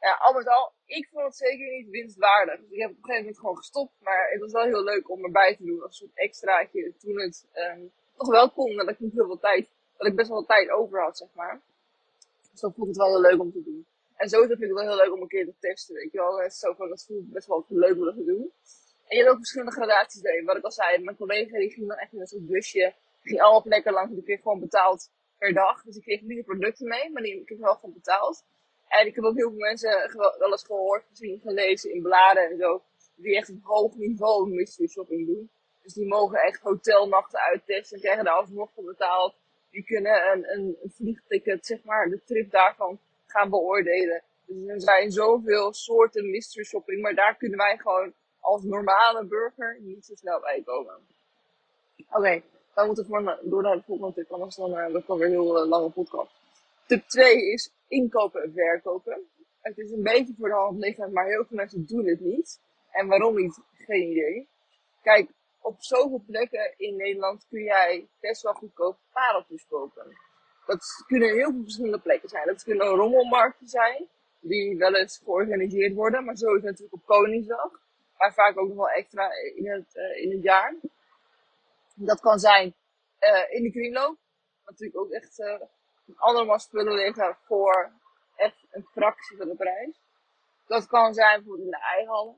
Ja, 0.00 0.12
al 0.12 0.42
al, 0.42 0.72
ik 0.84 1.08
vond 1.12 1.24
het 1.24 1.36
zeker 1.36 1.70
niet 1.70 1.90
winstwaardig. 1.90 2.60
Dus 2.60 2.70
ik 2.70 2.80
heb 2.80 2.90
op 2.90 2.96
een 2.96 3.02
gegeven 3.02 3.24
moment 3.24 3.40
gewoon 3.40 3.56
gestopt. 3.56 3.92
Maar 4.00 4.30
het 4.30 4.40
was 4.40 4.52
wel 4.52 4.64
heel 4.64 4.84
leuk 4.84 5.10
om 5.10 5.24
erbij 5.24 5.56
te 5.56 5.64
doen 5.64 5.82
als 5.82 5.96
soort 5.96 6.14
extraatje. 6.14 6.94
Toen 6.98 7.20
het 7.20 7.48
um, 7.54 7.92
nog 8.16 8.28
wel 8.28 8.50
kon, 8.50 8.76
dat 8.76 8.88
ik 8.88 8.98
niet 8.98 9.12
heel 9.12 9.26
veel 9.26 9.38
tijd, 9.38 9.68
dat 9.96 10.06
ik 10.06 10.16
best 10.16 10.28
wel 10.28 10.38
wat 10.38 10.48
tijd 10.48 10.70
over 10.70 11.02
had, 11.02 11.18
zeg 11.18 11.28
maar. 11.34 11.60
Dus 12.50 12.60
dan 12.60 12.72
vond 12.72 12.88
ik 12.88 12.94
het 12.94 13.02
wel 13.02 13.12
heel 13.14 13.30
leuk 13.30 13.40
om 13.40 13.52
te 13.52 13.62
doen. 13.62 13.86
En 14.16 14.28
sowieso 14.28 14.54
vind 14.54 14.70
ik 14.70 14.76
het 14.76 14.84
wel 14.84 14.88
heel 14.94 15.04
leuk 15.04 15.14
om 15.14 15.22
een 15.22 15.28
keer 15.28 15.46
te 15.46 15.54
testen, 15.58 15.94
weet 15.94 16.12
je 16.12 16.18
wel. 16.18 16.50
Zo 16.50 16.72
van, 16.74 16.88
dat 16.88 17.04
voelt 17.04 17.32
best 17.32 17.46
wel 17.46 17.64
leuk 17.68 17.96
om 17.96 18.04
dat 18.04 18.16
te 18.16 18.24
doen. 18.24 18.52
En 19.06 19.16
je 19.16 19.22
hebt 19.22 19.28
ook 19.28 19.36
verschillende 19.36 19.72
gradaties 19.72 20.22
erin. 20.22 20.44
Wat 20.44 20.56
ik 20.56 20.64
al 20.64 20.70
zei, 20.70 21.04
mijn 21.04 21.16
collega 21.16 21.58
die 21.58 21.70
ging 21.70 21.88
dan 21.88 21.96
echt 21.96 22.12
in 22.12 22.26
soort 22.26 22.46
busje 22.46 22.94
ging 23.22 23.40
allemaal 23.40 23.62
plekken 23.62 23.92
langs. 23.92 24.14
Die 24.14 24.22
kreeg 24.22 24.40
gewoon 24.42 24.60
betaald 24.60 25.10
per 25.38 25.52
dag. 25.52 25.82
Dus 25.82 25.96
ik 25.96 26.02
kreeg 26.02 26.20
niet 26.22 26.36
de 26.36 26.44
producten 26.44 26.88
mee, 26.88 27.10
maar 27.10 27.22
die 27.22 27.44
kreeg 27.44 27.58
wel 27.58 27.74
gewoon 27.74 27.94
betaald. 27.94 28.44
En 28.88 29.06
ik 29.06 29.14
heb 29.14 29.24
ook 29.24 29.36
heel 29.36 29.48
veel 29.48 29.58
mensen 29.58 30.10
wel 30.38 30.50
eens 30.50 30.64
gehoord, 30.64 31.04
misschien 31.08 31.40
gelezen 31.40 31.92
in 31.94 32.02
bladen 32.02 32.50
en 32.50 32.58
zo. 32.58 32.82
Die 33.16 33.36
echt 33.36 33.50
op 33.50 33.62
hoog 33.62 33.94
niveau 33.94 34.50
mystery 34.50 34.88
shopping 34.88 35.26
doen. 35.26 35.50
Dus 35.82 35.92
die 35.92 36.06
mogen 36.06 36.38
echt 36.38 36.60
hotelnachten 36.60 37.40
uittesten 37.40 37.96
en 37.96 38.02
krijgen 38.02 38.24
daar 38.24 38.34
alsnog 38.34 38.70
voor 38.74 38.84
betaald. 38.84 39.34
Die 39.70 39.84
kunnen 39.84 40.44
een, 40.52 40.76
vliegticket, 40.94 41.66
zeg 41.66 41.84
maar, 41.84 42.08
de 42.08 42.20
trip 42.24 42.50
daarvan 42.50 42.98
gaan 43.26 43.50
beoordelen. 43.50 44.22
Dus 44.46 44.68
er 44.68 44.80
zijn 44.80 45.10
zoveel 45.10 45.72
soorten 45.72 46.30
mystery 46.30 46.64
shopping, 46.64 47.02
maar 47.02 47.14
daar 47.14 47.36
kunnen 47.36 47.58
wij 47.58 47.76
gewoon 47.76 48.12
als 48.40 48.62
normale 48.62 49.24
burger 49.24 49.78
niet 49.80 50.04
zo 50.04 50.14
snel 50.14 50.40
bij 50.40 50.62
komen. 50.64 50.94
Oké, 51.96 52.16
okay, 52.16 52.42
we 52.74 52.86
moeten 52.86 53.06
voor, 53.06 53.38
door 53.42 53.62
naar 53.62 53.76
de 53.76 53.82
volgende 53.82 54.14
tip, 54.14 54.32
anders 54.32 54.56
dan 54.56 54.70
uh, 54.70 54.90
wordt 54.90 55.06
het 55.06 55.18
weer 55.18 55.26
een 55.26 55.32
heel 55.32 55.62
uh, 55.62 55.68
lange 55.68 55.90
podcast. 55.90 56.32
Tip 56.86 57.08
2 57.08 57.52
is 57.52 57.72
inkopen 57.88 58.42
en 58.42 58.52
verkopen. 58.52 59.26
Het 59.60 59.78
is 59.78 59.90
een 59.90 60.02
beetje 60.02 60.34
voor 60.38 60.48
de 60.48 60.54
hand 60.54 60.78
liggend, 60.78 61.12
maar 61.12 61.26
heel 61.26 61.44
veel 61.44 61.56
mensen 61.56 61.86
doen 61.86 62.06
het 62.06 62.20
niet. 62.20 62.60
En 62.90 63.06
waarom 63.06 63.36
niet? 63.36 63.58
Geen 63.72 64.10
idee. 64.10 64.48
Kijk, 65.02 65.30
op 65.60 65.82
zoveel 65.82 66.22
plekken 66.26 66.74
in 66.76 66.96
Nederland 66.96 67.46
kun 67.48 67.62
jij 67.62 68.08
best 68.20 68.42
wel 68.42 68.54
goedkoop 68.54 68.98
pareltjes 69.12 69.66
kopen. 69.66 70.16
Dat 70.66 71.04
kunnen 71.06 71.28
heel 71.28 71.50
veel 71.50 71.62
verschillende 71.62 72.00
plekken 72.00 72.28
zijn. 72.28 72.46
Dat 72.46 72.62
kunnen 72.62 72.86
rommelmarkten 72.86 73.68
zijn, 73.68 74.08
die 74.40 74.76
wel 74.76 74.94
eens 74.94 75.20
georganiseerd 75.24 75.94
worden, 75.94 76.24
maar 76.24 76.36
sowieso 76.36 76.66
natuurlijk 76.66 76.94
op 76.94 77.06
Koningsdag. 77.06 77.70
Maar 78.16 78.34
vaak 78.34 78.58
ook 78.58 78.68
nog 78.68 78.76
wel 78.76 78.88
extra 78.88 79.30
in 79.54 79.70
het, 79.70 79.94
uh, 79.94 80.22
in 80.22 80.30
het 80.30 80.42
jaar. 80.42 80.74
Dat 81.94 82.20
kan 82.20 82.38
zijn 82.38 82.74
uh, 83.20 83.56
in 83.56 83.62
de 83.62 83.70
kringloop. 83.70 84.16
Natuurlijk 84.66 84.98
ook 84.98 85.10
echt 85.10 85.38
uh, 85.38 85.60
allemaal 86.16 86.58
spullen 86.58 86.94
liggen 86.94 87.36
voor 87.42 87.92
echt 88.36 88.66
een 88.70 88.86
fractie 88.92 89.36
van 89.36 89.48
de 89.48 89.54
prijs. 89.54 90.00
Dat 90.66 90.86
kan 90.86 91.14
zijn 91.14 91.36
bijvoorbeeld 91.36 91.64
in 91.64 91.70
de 91.70 91.82
eihallen 91.96 92.36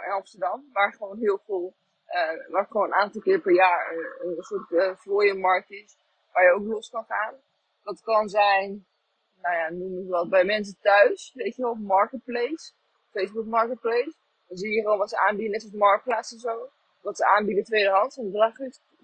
in 0.00 0.12
Amsterdam, 0.12 0.68
waar 0.72 0.92
gewoon 0.92 1.18
heel 1.18 1.40
veel, 1.44 1.74
uh, 2.12 2.50
waar 2.50 2.66
gewoon 2.70 2.86
een 2.86 2.94
aantal 2.94 3.20
keer 3.20 3.40
per 3.40 3.54
jaar 3.54 3.96
een, 4.20 4.36
soort 4.38 4.70
uh, 4.70 5.34
markt 5.34 5.70
is, 5.70 5.96
waar 6.32 6.44
je 6.44 6.52
ook 6.52 6.66
los 6.66 6.90
kan 6.90 7.04
gaan. 7.04 7.34
Dat 7.82 8.00
kan 8.00 8.28
zijn, 8.28 8.86
nou 9.42 9.56
ja, 9.56 9.70
noem 9.70 9.96
het 9.96 10.06
wel, 10.06 10.28
bij 10.28 10.44
mensen 10.44 10.76
thuis, 10.80 11.32
weet 11.34 11.56
je 11.56 11.62
wel, 11.62 11.74
Marketplace, 11.74 12.72
Facebook 13.10 13.46
Marketplace. 13.46 14.14
Dan 14.48 14.56
zie 14.58 14.70
je 14.70 14.80
gewoon 14.80 14.98
wat 14.98 15.08
ze 15.08 15.18
aanbieden, 15.18 15.52
net 15.52 15.62
als 15.62 15.72
Marktplaats 15.72 16.32
en 16.32 16.38
zo. 16.38 16.68
Wat 17.00 17.16
ze 17.16 17.26
aanbieden 17.26 17.64
tweedehands 17.64 18.16
en 18.16 18.24
bedrag 18.24 18.52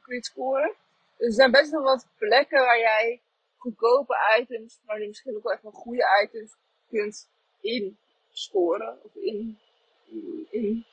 kun 0.00 0.22
scoren. 0.22 0.74
Dus 1.16 1.26
er 1.26 1.32
zijn 1.32 1.50
best 1.50 1.70
wel 1.70 1.82
wat 1.82 2.06
plekken 2.18 2.64
waar 2.64 2.78
jij 2.78 3.20
goedkope 3.56 4.14
items, 4.40 4.80
maar 4.86 4.98
die 4.98 5.08
misschien 5.08 5.36
ook 5.36 5.42
wel 5.42 5.52
echt 5.52 5.62
wel 5.62 5.72
goede 5.72 6.22
items 6.24 6.56
kunt 6.88 7.28
inscoren. 7.60 8.98
Of 9.02 9.14
in, 9.14 9.58
in 10.50 10.84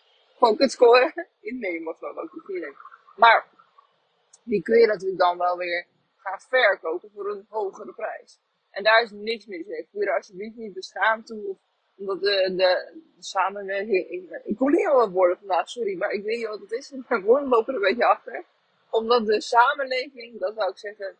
scoren. 0.58 1.28
Innemen 1.40 1.94
of 1.94 1.98
zo, 1.98 2.06
ook 2.06 2.42
goede 2.44 2.76
Maar 3.16 3.48
die 4.44 4.62
kun 4.62 4.80
je 4.80 4.88
natuurlijk 4.88 5.20
dan 5.20 5.38
wel 5.38 5.58
weer 5.58 5.86
gaan 6.16 6.40
verkopen 6.40 7.12
voor 7.14 7.30
een 7.30 7.46
hogere 7.50 7.94
prijs. 7.94 8.40
En 8.72 8.84
daar 8.84 9.02
is 9.02 9.12
niks 9.12 9.46
mis 9.46 9.66
mee. 9.66 9.88
Voer 9.92 10.08
er 10.08 10.16
alsjeblieft 10.16 10.56
niet 10.56 10.74
beschaamd 10.74 11.28
toe. 11.28 11.56
Omdat 11.98 12.22
de, 12.22 12.54
de, 12.56 13.66
de. 13.66 14.06
Ik, 14.10 14.42
ik 14.44 14.56
kom 14.56 14.72
niet 14.72 14.80
heel 14.80 15.10
woorden 15.10 15.38
vandaag, 15.38 15.70
sorry, 15.70 15.98
maar 15.98 16.12
ik 16.12 16.24
weet 16.24 16.38
niet 16.38 16.48
wat 16.48 16.60
het 16.60 16.72
is. 16.72 16.92
Mijn 17.10 17.24
woorden 17.24 17.50
lopen 17.50 17.74
er 17.74 17.80
een 17.80 17.88
beetje 17.88 18.06
achter. 18.06 18.44
Omdat 18.90 19.26
de 19.26 19.42
samenleving, 19.42 20.40
dat 20.40 20.56
zou 20.56 20.70
ik 20.70 20.78
zeggen, 20.78 21.16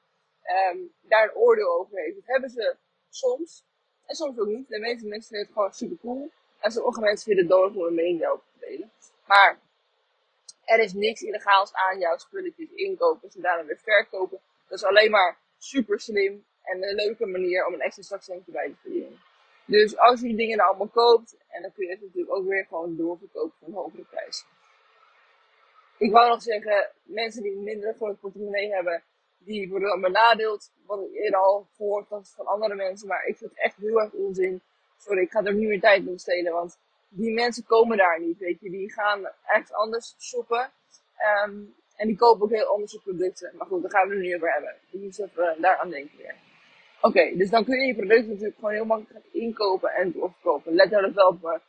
um, 0.72 0.92
daar 1.02 1.24
een 1.24 1.36
oordeel 1.36 1.80
over 1.80 1.98
heeft. 1.98 2.16
Dat 2.16 2.26
hebben 2.26 2.50
ze 2.50 2.76
soms. 3.10 3.64
En 4.06 4.16
soms 4.16 4.40
ook 4.40 4.48
niet. 4.48 4.68
De 4.68 4.80
meeste 4.80 5.08
mensen 5.08 5.30
vinden 5.30 5.48
het 5.48 5.56
gewoon 5.56 5.74
super 5.74 5.98
cool. 6.02 6.32
En 6.60 6.72
sommige 6.72 7.00
mensen 7.00 7.26
vinden 7.26 7.46
het 7.46 7.54
dood 7.54 7.76
om 7.76 7.84
een 7.84 7.94
mening. 7.94 8.40
Maar 9.26 9.60
er 10.64 10.80
is 10.80 10.94
niks 10.94 11.22
illegaals 11.22 11.74
aan 11.74 12.00
jouw 12.00 12.18
spulletjes 12.18 12.70
inkopen 12.72 13.30
en 13.34 13.42
daarna 13.42 13.66
weer 13.66 13.80
verkopen. 13.84 14.40
Dat 14.68 14.78
is 14.78 14.86
alleen 14.86 15.12
maar 15.12 15.38
super 15.58 16.00
slim 16.00 16.46
en 16.62 16.84
een 16.84 16.96
leuke 16.96 17.26
manier 17.26 17.66
om 17.66 17.74
een 17.74 17.82
extra 17.82 18.04
zakcentje 18.04 18.52
bij 18.52 18.68
te 18.68 18.76
verdienen. 18.82 19.20
Dus 19.66 19.98
als 19.98 20.20
je 20.20 20.28
die 20.28 20.36
dingen 20.36 20.58
dan 20.58 20.68
allemaal 20.68 20.88
koopt, 20.88 21.38
en 21.48 21.62
dan 21.62 21.74
kun 21.74 21.86
je 21.86 21.92
het 21.92 22.02
natuurlijk 22.02 22.36
ook 22.36 22.48
weer 22.48 22.66
gewoon 22.66 22.96
doorverkopen 22.96 23.58
voor 23.60 23.68
een 23.68 23.74
hogere 23.74 24.04
prijs. 24.04 24.46
Ik 25.98 26.12
wou 26.12 26.30
nog 26.30 26.42
zeggen, 26.42 26.92
mensen 27.04 27.44
die 27.44 27.56
minder 27.56 27.94
groot 27.94 28.20
portemonnee 28.20 28.74
hebben, 28.74 29.04
die 29.38 29.70
worden 29.70 29.90
dan 29.90 30.02
benadeeld. 30.02 30.72
Wat 30.86 31.00
ik 31.00 31.14
eerder 31.14 31.40
al 31.40 31.68
gehoord 31.76 32.10
had 32.10 32.34
van 32.36 32.46
andere 32.46 32.76
mensen. 32.76 33.08
Maar 33.08 33.26
ik 33.26 33.38
vind 33.38 33.52
het 33.52 33.60
echt 33.60 33.76
heel 33.78 34.02
erg 34.02 34.12
onzin. 34.12 34.62
Sorry, 34.98 35.22
ik 35.22 35.32
ga 35.32 35.44
er 35.44 35.54
niet 35.54 35.68
meer 35.68 35.80
tijd 35.80 36.06
in 36.06 36.14
besteden. 36.14 36.54
Want 36.54 36.80
die 37.16 37.34
mensen 37.34 37.66
komen 37.66 37.98
daar 37.98 38.20
niet, 38.20 38.38
weet 38.38 38.60
je. 38.60 38.70
Die 38.70 38.92
gaan 38.92 39.30
echt 39.46 39.74
anders 39.74 40.16
shoppen. 40.20 40.72
Ehm, 41.18 41.60
en 41.96 42.08
die 42.08 42.18
kopen 42.18 42.44
ook 42.44 42.52
heel 42.52 42.66
andere 42.66 43.00
producten. 43.04 43.54
Maar 43.58 43.68
goed, 43.68 43.82
daar 43.82 43.92
gaan 43.92 44.08
we 44.08 44.14
het 44.14 44.24
nu 44.24 44.36
over 44.36 44.52
hebben. 44.52 44.76
Ik 44.90 45.00
moet 45.00 45.20
even 45.20 45.62
daaraan 45.62 45.90
denken 45.90 46.18
weer. 46.18 46.36
Oké, 47.02 47.36
dus 47.38 47.50
dan 47.50 47.66
kun 47.66 47.80
je 47.80 47.86
je 47.86 47.96
product 47.96 48.28
natuurlijk 48.28 48.56
gewoon 48.56 48.74
heel 48.74 48.86
makkelijk 48.86 49.14
gaan 49.14 49.42
inkopen 49.42 49.90
en 49.90 50.12
doorverkopen. 50.12 50.74
Let 50.74 50.90
daar 50.90 51.14
wel 51.14 51.28
op 51.28 51.44
uh, 51.44 51.60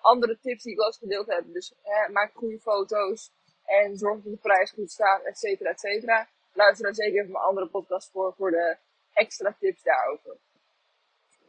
andere 0.00 0.38
tips 0.40 0.62
die 0.62 0.72
ik 0.72 0.78
wel 0.78 0.86
eens 0.86 0.98
gedeeld 0.98 1.26
heb. 1.26 1.44
Dus 1.46 1.74
uh, 1.84 2.08
maak 2.08 2.30
goede 2.34 2.58
foto's 2.58 3.30
en 3.64 3.96
zorg 3.96 4.22
dat 4.22 4.32
de 4.32 4.38
prijs 4.38 4.70
goed 4.70 4.90
staat, 4.90 5.22
et 5.22 5.38
cetera, 5.38 5.70
et 5.70 5.80
cetera. 5.80 6.28
Luister 6.52 6.84
dan 6.84 6.94
zeker 6.94 7.18
even 7.18 7.32
mijn 7.32 7.44
andere 7.44 7.66
podcast 7.66 8.10
voor, 8.10 8.34
voor 8.36 8.50
de 8.50 8.76
extra 9.12 9.56
tips 9.58 9.82
daarover. 9.82 10.36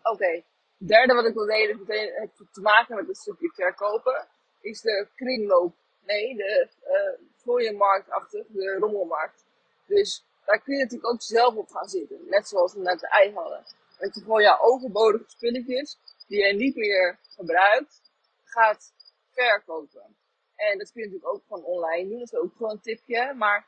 Oké, 0.04 0.44
derde 0.88 1.14
wat 1.14 1.26
ik 1.26 1.34
wil 1.34 1.46
delen, 1.46 1.80
meteen 1.80 2.12
heeft 2.14 2.54
te 2.54 2.62
maken 2.62 2.96
met 2.96 3.08
het 3.08 3.18
stukje 3.18 3.52
verkopen, 3.54 4.28
is 4.62 4.82
de 4.82 5.08
kringloop. 5.16 5.76
Nee, 6.06 6.36
de 6.36 6.68
uh, 6.88 7.28
vlooienmarktachtig, 7.36 8.46
de 8.48 8.78
rommelmarkt. 8.80 9.46
Dus 9.86 10.26
daar 10.46 10.62
kun 10.62 10.76
je 10.76 10.84
natuurlijk 10.84 11.14
ook 11.14 11.22
zelf 11.22 11.56
op 11.56 11.70
gaan 11.70 11.90
zitten. 11.90 12.20
Net 12.26 12.48
zoals 12.48 12.74
we 12.74 12.80
net 12.80 13.00
de 13.00 13.08
ei 13.08 13.34
hadden. 13.34 13.64
Dat 13.98 14.16
je 14.16 14.22
gewoon 14.22 14.42
jouw 14.42 14.60
overbodige 14.60 15.24
spulletjes, 15.28 15.98
die 16.28 16.46
je 16.46 16.54
niet 16.54 16.76
meer 16.76 17.20
gebruikt, 17.36 18.02
gaat 18.44 18.94
verkopen. 19.32 20.16
En 20.56 20.78
dat 20.78 20.92
kun 20.92 21.02
je 21.02 21.08
natuurlijk 21.08 21.34
ook 21.34 21.44
gewoon 21.48 21.64
online 21.64 22.10
doen. 22.10 22.20
Dat 22.20 22.34
is 22.34 22.40
ook 22.40 22.56
gewoon 22.56 22.72
een 22.72 22.82
tipje. 22.82 23.34
Maar 23.34 23.68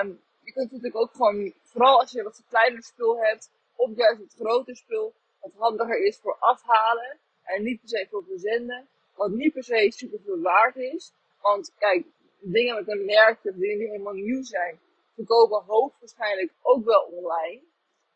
um, 0.00 0.22
je 0.40 0.52
kunt 0.52 0.70
natuurlijk 0.70 0.96
ook 0.96 1.12
gewoon, 1.12 1.54
vooral 1.62 2.00
als 2.00 2.10
je 2.10 2.22
wat 2.22 2.42
kleiner 2.48 2.82
spul 2.82 3.18
hebt, 3.18 3.50
of 3.76 3.96
juist 3.96 4.20
het 4.20 4.34
groter 4.38 4.76
spul, 4.76 5.14
wat 5.40 5.52
handiger 5.56 6.04
is 6.04 6.18
voor 6.18 6.36
afhalen. 6.38 7.18
En 7.42 7.62
niet 7.62 7.80
per 7.80 7.88
se 7.88 8.06
voor 8.10 8.24
verzenden. 8.24 8.88
Wat 9.14 9.30
niet 9.30 9.52
per 9.52 9.64
se 9.64 9.90
super 9.90 10.20
veel 10.24 10.40
waard 10.40 10.76
is. 10.76 11.12
Want 11.40 11.74
kijk, 11.78 12.06
dingen 12.40 12.74
met 12.74 12.88
een 12.88 13.04
merk, 13.04 13.42
dingen 13.42 13.78
die 13.78 13.88
helemaal 13.88 14.12
nieuw 14.12 14.42
zijn, 14.42 14.80
verkopen 15.14 15.62
hoogstwaarschijnlijk 15.66 16.52
ook 16.62 16.84
wel 16.84 17.00
online. 17.00 17.62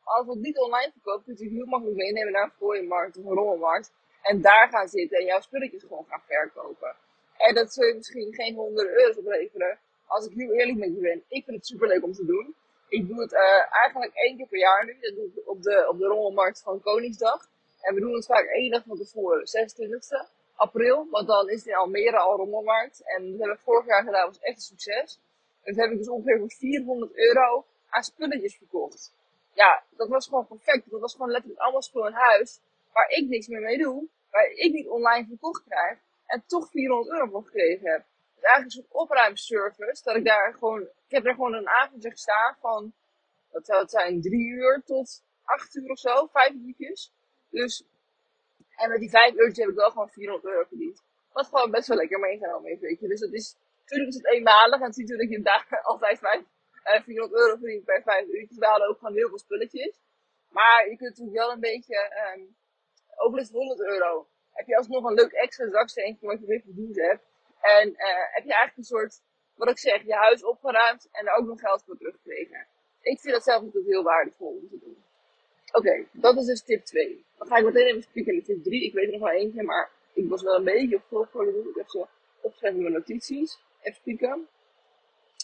Als 0.02 0.26
we 0.26 0.32
het 0.32 0.42
niet 0.42 0.58
online 0.58 0.92
verkopen, 0.92 1.24
kun 1.24 1.34
je 1.36 1.44
het 1.44 1.52
heel 1.52 1.66
makkelijk 1.66 1.96
meenemen 1.96 2.32
naar 2.32 2.44
een 2.44 2.58
gooienmarkt 2.58 3.16
of 3.16 3.24
een 3.24 3.34
rommelmarkt. 3.34 3.92
En 4.22 4.40
daar 4.40 4.68
gaan 4.68 4.88
zitten 4.88 5.18
en 5.18 5.24
jouw 5.24 5.40
spulletjes 5.40 5.82
gewoon 5.82 6.06
gaan 6.08 6.22
verkopen. 6.26 6.96
En 7.36 7.54
dat 7.54 7.72
zul 7.72 7.86
je 7.86 7.94
misschien 7.94 8.34
geen 8.34 8.54
honderden 8.54 8.92
euro's 8.92 9.16
opleveren. 9.16 9.78
Als 10.06 10.26
ik 10.26 10.32
heel 10.32 10.52
eerlijk 10.52 10.78
met 10.78 10.94
je 10.94 11.00
ben, 11.00 11.24
ik 11.28 11.44
vind 11.44 11.56
het 11.56 11.66
super 11.66 11.88
leuk 11.88 12.02
om 12.02 12.12
te 12.12 12.24
doen. 12.24 12.54
Ik 12.98 13.08
doe 13.08 13.20
het 13.20 13.32
uh, 13.32 13.74
eigenlijk 13.82 14.14
één 14.14 14.36
keer 14.36 14.46
per 14.46 14.58
jaar 14.58 14.84
nu. 14.84 14.96
Dat 15.00 15.14
doe 15.14 15.24
ik 15.24 15.48
op 15.48 15.62
de, 15.62 15.86
op 15.88 15.98
de 15.98 16.06
rommelmarkt 16.06 16.62
van 16.62 16.80
Koningsdag. 16.80 17.48
En 17.80 17.94
we 17.94 18.00
doen 18.00 18.14
het 18.14 18.26
vaak 18.26 18.44
één 18.44 18.70
dag 18.70 18.82
van 18.86 18.96
tevoren, 18.96 19.46
26 19.46 20.30
april. 20.54 21.06
Want 21.10 21.26
dan 21.26 21.48
is 21.48 21.58
het 21.58 21.66
in 21.66 21.74
Almere 21.74 22.18
al 22.18 22.36
rommelmarkt. 22.36 23.02
En 23.04 23.30
dat 23.30 23.38
hebben 23.38 23.56
we 23.56 23.62
vorig 23.62 23.86
jaar 23.86 24.04
gedaan, 24.04 24.26
was 24.26 24.40
echt 24.40 24.56
een 24.56 24.62
succes. 24.62 25.20
En 25.62 25.72
toen 25.72 25.82
heb 25.82 25.92
ik 25.92 25.98
dus 25.98 26.08
ongeveer 26.08 26.38
voor 26.38 26.50
400 26.50 27.16
euro 27.16 27.64
aan 27.88 28.02
spulletjes 28.02 28.56
verkocht. 28.56 29.12
Ja, 29.52 29.82
dat 29.96 30.08
was 30.08 30.26
gewoon 30.26 30.46
perfect. 30.46 30.90
Dat 30.90 31.00
was 31.00 31.12
gewoon 31.12 31.30
letterlijk 31.30 31.60
allemaal 31.60 31.82
spullen 31.82 32.08
in 32.08 32.14
huis. 32.14 32.60
Waar 32.92 33.10
ik 33.10 33.28
niks 33.28 33.46
meer 33.46 33.60
mee 33.60 33.78
doe. 33.78 34.08
Waar 34.30 34.50
ik 34.50 34.72
niet 34.72 34.88
online 34.88 35.26
verkocht 35.26 35.64
krijg. 35.68 35.98
En 36.26 36.42
toch 36.46 36.70
400 36.70 37.10
euro 37.10 37.26
voor 37.26 37.44
gekregen 37.44 37.90
heb. 37.90 38.04
Is 38.42 38.48
eigenlijk 38.48 38.64
een 38.64 38.82
soort 38.82 39.02
opruimservice. 39.02 40.02
Dat 40.02 40.16
ik 40.16 40.24
daar 40.24 40.54
gewoon, 40.54 40.82
ik 40.82 41.14
heb 41.16 41.26
er 41.26 41.34
gewoon 41.34 41.54
een 41.54 41.68
avondje 41.68 42.10
gestaan 42.10 42.56
van, 42.60 42.92
wat 43.50 43.66
zou 43.66 43.80
het 43.80 43.90
zijn, 43.90 44.20
drie 44.20 44.46
uur 44.46 44.82
tot 44.84 45.24
acht 45.44 45.74
uur 45.74 45.90
of 45.90 45.98
zo. 45.98 46.26
Vijf 46.26 46.52
uurtjes. 46.52 47.12
Dus, 47.50 47.84
en 48.76 48.88
met 48.88 49.00
die 49.00 49.10
vijf 49.10 49.34
uurtjes 49.34 49.58
heb 49.58 49.68
ik 49.68 49.74
wel 49.74 49.90
gewoon 49.90 50.10
400 50.10 50.54
euro 50.54 50.64
verdiend. 50.68 51.02
Wat 51.32 51.46
gewoon 51.46 51.70
best 51.70 51.88
wel 51.88 51.96
lekker 51.96 52.18
meegenomen 52.18 52.68
heeft, 52.68 52.80
weet 52.80 53.00
je. 53.00 53.08
Dus 53.08 53.20
dat 53.20 53.32
is, 53.32 53.56
Natuurlijk 53.82 54.08
is 54.08 54.22
het 54.22 54.34
eenmalig 54.34 54.80
en 54.80 54.86
het 54.86 54.94
ziet 54.94 55.08
dat 55.08 55.30
je 55.30 55.42
daar 55.42 55.80
altijd 55.90 56.18
5, 56.18 56.42
eh, 56.82 57.02
400 57.02 57.40
euro 57.40 57.56
verdient 57.56 57.84
per 57.84 58.02
5 58.02 58.26
uurtjes. 58.26 58.58
We 58.58 58.66
hadden 58.66 58.88
ook 58.88 58.98
gewoon 58.98 59.14
heel 59.14 59.28
veel 59.28 59.38
spulletjes. 59.38 60.00
Maar 60.48 60.88
je 60.88 60.96
kunt 60.96 61.10
natuurlijk 61.10 61.36
wel 61.36 61.52
een 61.52 61.60
beetje, 61.60 61.96
um, 62.36 62.56
ook 63.16 63.36
eens 63.38 63.50
100 63.50 63.80
euro. 63.80 64.28
Heb 64.52 64.66
je 64.66 64.76
alsnog 64.76 65.04
een 65.04 65.14
leuk 65.14 65.32
extra 65.32 65.70
zaksteentje 65.70 66.26
wat 66.26 66.40
je 66.40 66.46
weer 66.46 66.60
verdiend 66.60 66.96
hebt. 66.96 67.24
En 67.62 67.88
uh, 67.88 67.96
heb 68.34 68.44
je 68.44 68.54
eigenlijk 68.54 68.76
een 68.76 68.84
soort, 68.84 69.22
wat 69.54 69.68
ik 69.68 69.78
zeg, 69.78 70.02
je 70.02 70.14
huis 70.14 70.44
opgeruimd 70.44 71.08
en 71.12 71.26
er 71.26 71.34
ook 71.34 71.46
nog 71.46 71.60
geld 71.60 71.82
voor 71.84 71.96
teruggekregen. 71.96 72.66
Ik 73.00 73.20
vind 73.20 73.34
dat 73.34 73.42
zelf 73.42 73.62
natuurlijk 73.62 73.92
heel 73.92 74.02
waardevol 74.02 74.58
om 74.62 74.68
te 74.68 74.78
doen. 74.78 75.04
Oké, 75.72 76.06
dat 76.12 76.36
is 76.36 76.46
dus 76.46 76.62
tip 76.62 76.84
2. 76.84 77.24
Dan 77.38 77.46
ga 77.46 77.56
ik 77.56 77.64
meteen 77.64 77.86
even 77.86 78.02
spieken 78.02 78.34
naar 78.34 78.42
tip 78.42 78.62
3. 78.64 78.84
Ik 78.84 78.92
weet 78.92 79.06
er 79.06 79.12
nog 79.12 79.20
wel 79.20 79.38
eentje, 79.38 79.62
maar 79.62 79.90
ik 80.12 80.28
was 80.28 80.42
wel 80.42 80.54
een 80.54 80.64
beetje 80.64 80.96
op 80.96 81.02
volgorde 81.08 81.52
doen. 81.52 81.68
Ik 81.68 81.74
heb 81.74 81.88
ze 81.88 82.06
opgeschreven 82.40 82.76
in 82.76 82.82
mijn 82.82 82.94
notities 82.94 83.58
even 83.80 84.00
spieken. 84.00 84.48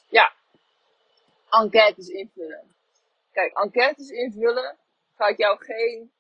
Ja, 0.08 0.32
enquêtes 1.50 2.08
invullen. 2.08 2.74
Kijk, 3.32 3.56
enquêtes 3.56 4.10
invullen 4.10 4.76
gaat 5.16 5.38
jou 5.38 5.56
geen 5.58 6.12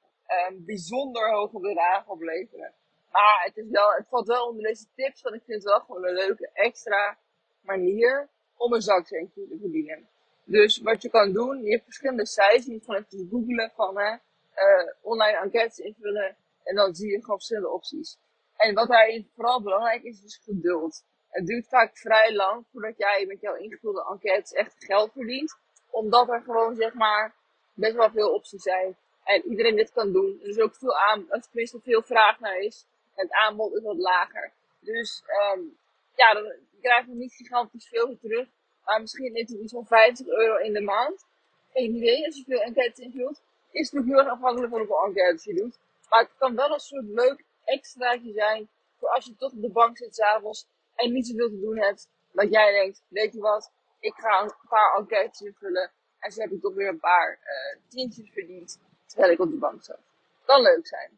um, 0.50 0.64
bijzonder 0.64 1.30
hoge 1.30 1.60
bedragen 1.60 2.12
opleveren. 2.12 2.74
Maar 3.10 3.42
het, 3.44 3.56
is 3.56 3.68
wel, 3.70 3.90
het 3.90 4.08
valt 4.08 4.26
wel 4.26 4.46
onder 4.46 4.62
deze 4.62 4.86
tips, 4.94 5.22
want 5.22 5.34
ik 5.34 5.42
vind 5.44 5.62
het 5.62 5.72
wel 5.72 5.80
gewoon 5.80 6.04
een 6.04 6.14
leuke 6.14 6.50
extra 6.52 7.18
manier 7.60 8.28
om 8.56 8.72
een 8.72 8.82
zakcentje 8.82 9.48
te 9.48 9.56
verdienen. 9.60 10.08
Dus 10.44 10.78
wat 10.78 11.02
je 11.02 11.10
kan 11.10 11.32
doen, 11.32 11.62
je 11.62 11.70
hebt 11.70 11.84
verschillende 11.84 12.26
sites, 12.26 12.64
je 12.64 12.72
moet 12.72 12.84
gewoon 12.84 13.04
even 13.10 13.28
googlen 13.30 13.72
van 13.74 13.98
hè, 13.98 14.12
uh, 14.12 14.92
online 15.02 15.38
enquêtes 15.38 15.78
invullen 15.78 16.36
en 16.64 16.74
dan 16.74 16.94
zie 16.94 17.10
je 17.10 17.20
gewoon 17.20 17.36
verschillende 17.36 17.70
opties. 17.70 18.18
En 18.56 18.74
wat 18.74 18.88
daarin 18.88 19.30
vooral 19.34 19.62
belangrijk 19.62 20.02
is, 20.02 20.22
is 20.22 20.40
geduld. 20.44 21.04
Het 21.28 21.46
duurt 21.46 21.68
vaak 21.68 21.98
vrij 21.98 22.34
lang 22.34 22.66
voordat 22.72 22.96
jij 22.96 23.24
met 23.26 23.40
jouw 23.40 23.54
ingevulde 23.54 24.06
enquêtes 24.10 24.52
echt 24.52 24.74
geld 24.78 25.12
verdient. 25.12 25.58
Omdat 25.90 26.28
er 26.28 26.42
gewoon, 26.42 26.74
zeg 26.74 26.94
maar, 26.94 27.34
best 27.74 27.94
wel 27.94 28.10
veel 28.10 28.32
opties 28.32 28.62
zijn. 28.62 28.96
En 29.24 29.44
iedereen 29.44 29.76
dit 29.76 29.92
kan 29.92 30.12
doen. 30.12 30.38
Er 30.42 30.48
is 30.48 30.58
ook 30.58 30.74
veel 30.74 30.96
aan, 30.96 31.26
tenminste 31.28 31.80
veel 31.80 32.02
vraag 32.02 32.40
naar 32.40 32.58
is. 32.58 32.86
Het 33.18 33.32
aanbod 33.32 33.74
is 33.74 33.82
wat 33.82 33.96
lager. 33.96 34.52
Dus, 34.80 35.22
um, 35.54 35.78
ja, 36.14 36.34
dan 36.34 36.52
krijg 36.80 37.06
je 37.06 37.14
niet 37.14 37.34
gigantisch 37.34 37.88
veel 37.88 38.18
terug. 38.18 38.48
Maar 38.84 39.00
misschien 39.00 39.34
is 39.34 39.50
het 39.50 39.60
iets 39.60 39.72
van 39.72 39.86
50 39.86 40.26
euro 40.26 40.56
in 40.56 40.72
de 40.72 40.80
maand. 40.80 41.26
Geen 41.72 41.94
idee, 41.94 42.24
als 42.26 42.36
je 42.36 42.44
veel 42.44 42.60
enquêtes 42.60 42.98
invult. 42.98 43.42
Is 43.70 43.90
het 43.90 44.04
heel 44.04 44.18
erg 44.18 44.28
afhankelijk 44.28 44.70
van 44.70 44.78
hoeveel 44.78 45.04
enquêtes 45.04 45.44
je 45.44 45.54
doet. 45.54 45.78
Maar 46.08 46.20
het 46.20 46.36
kan 46.38 46.54
wel 46.54 46.72
een 46.72 46.80
soort 46.80 47.06
leuk 47.06 47.44
extraatje 47.64 48.32
zijn. 48.32 48.68
Voor 48.98 49.08
als 49.08 49.24
je 49.24 49.36
toch 49.36 49.52
op 49.52 49.60
de 49.60 49.70
bank 49.70 49.96
zit 49.96 50.14
s'avonds 50.14 50.66
en 50.94 51.12
niet 51.12 51.26
zoveel 51.26 51.48
te 51.48 51.60
doen 51.60 51.78
hebt, 51.78 52.08
dat 52.32 52.52
jij 52.52 52.72
denkt, 52.72 53.02
weet 53.08 53.32
je 53.32 53.40
wat, 53.40 53.72
ik 54.00 54.14
ga 54.14 54.42
een 54.42 54.52
paar 54.68 54.96
enquêtes 54.96 55.40
invullen 55.40 55.90
en 56.18 56.32
zo 56.32 56.40
heb 56.40 56.50
ik 56.50 56.60
toch 56.60 56.74
weer 56.74 56.88
een 56.88 57.00
paar 57.00 57.30
uh, 57.30 57.82
tientjes 57.88 58.30
verdiend 58.30 58.80
terwijl 59.06 59.32
ik 59.32 59.40
op 59.40 59.50
de 59.50 59.56
bank 59.56 59.84
zat. 59.84 60.00
Kan 60.44 60.62
leuk 60.62 60.86
zijn. 60.86 61.17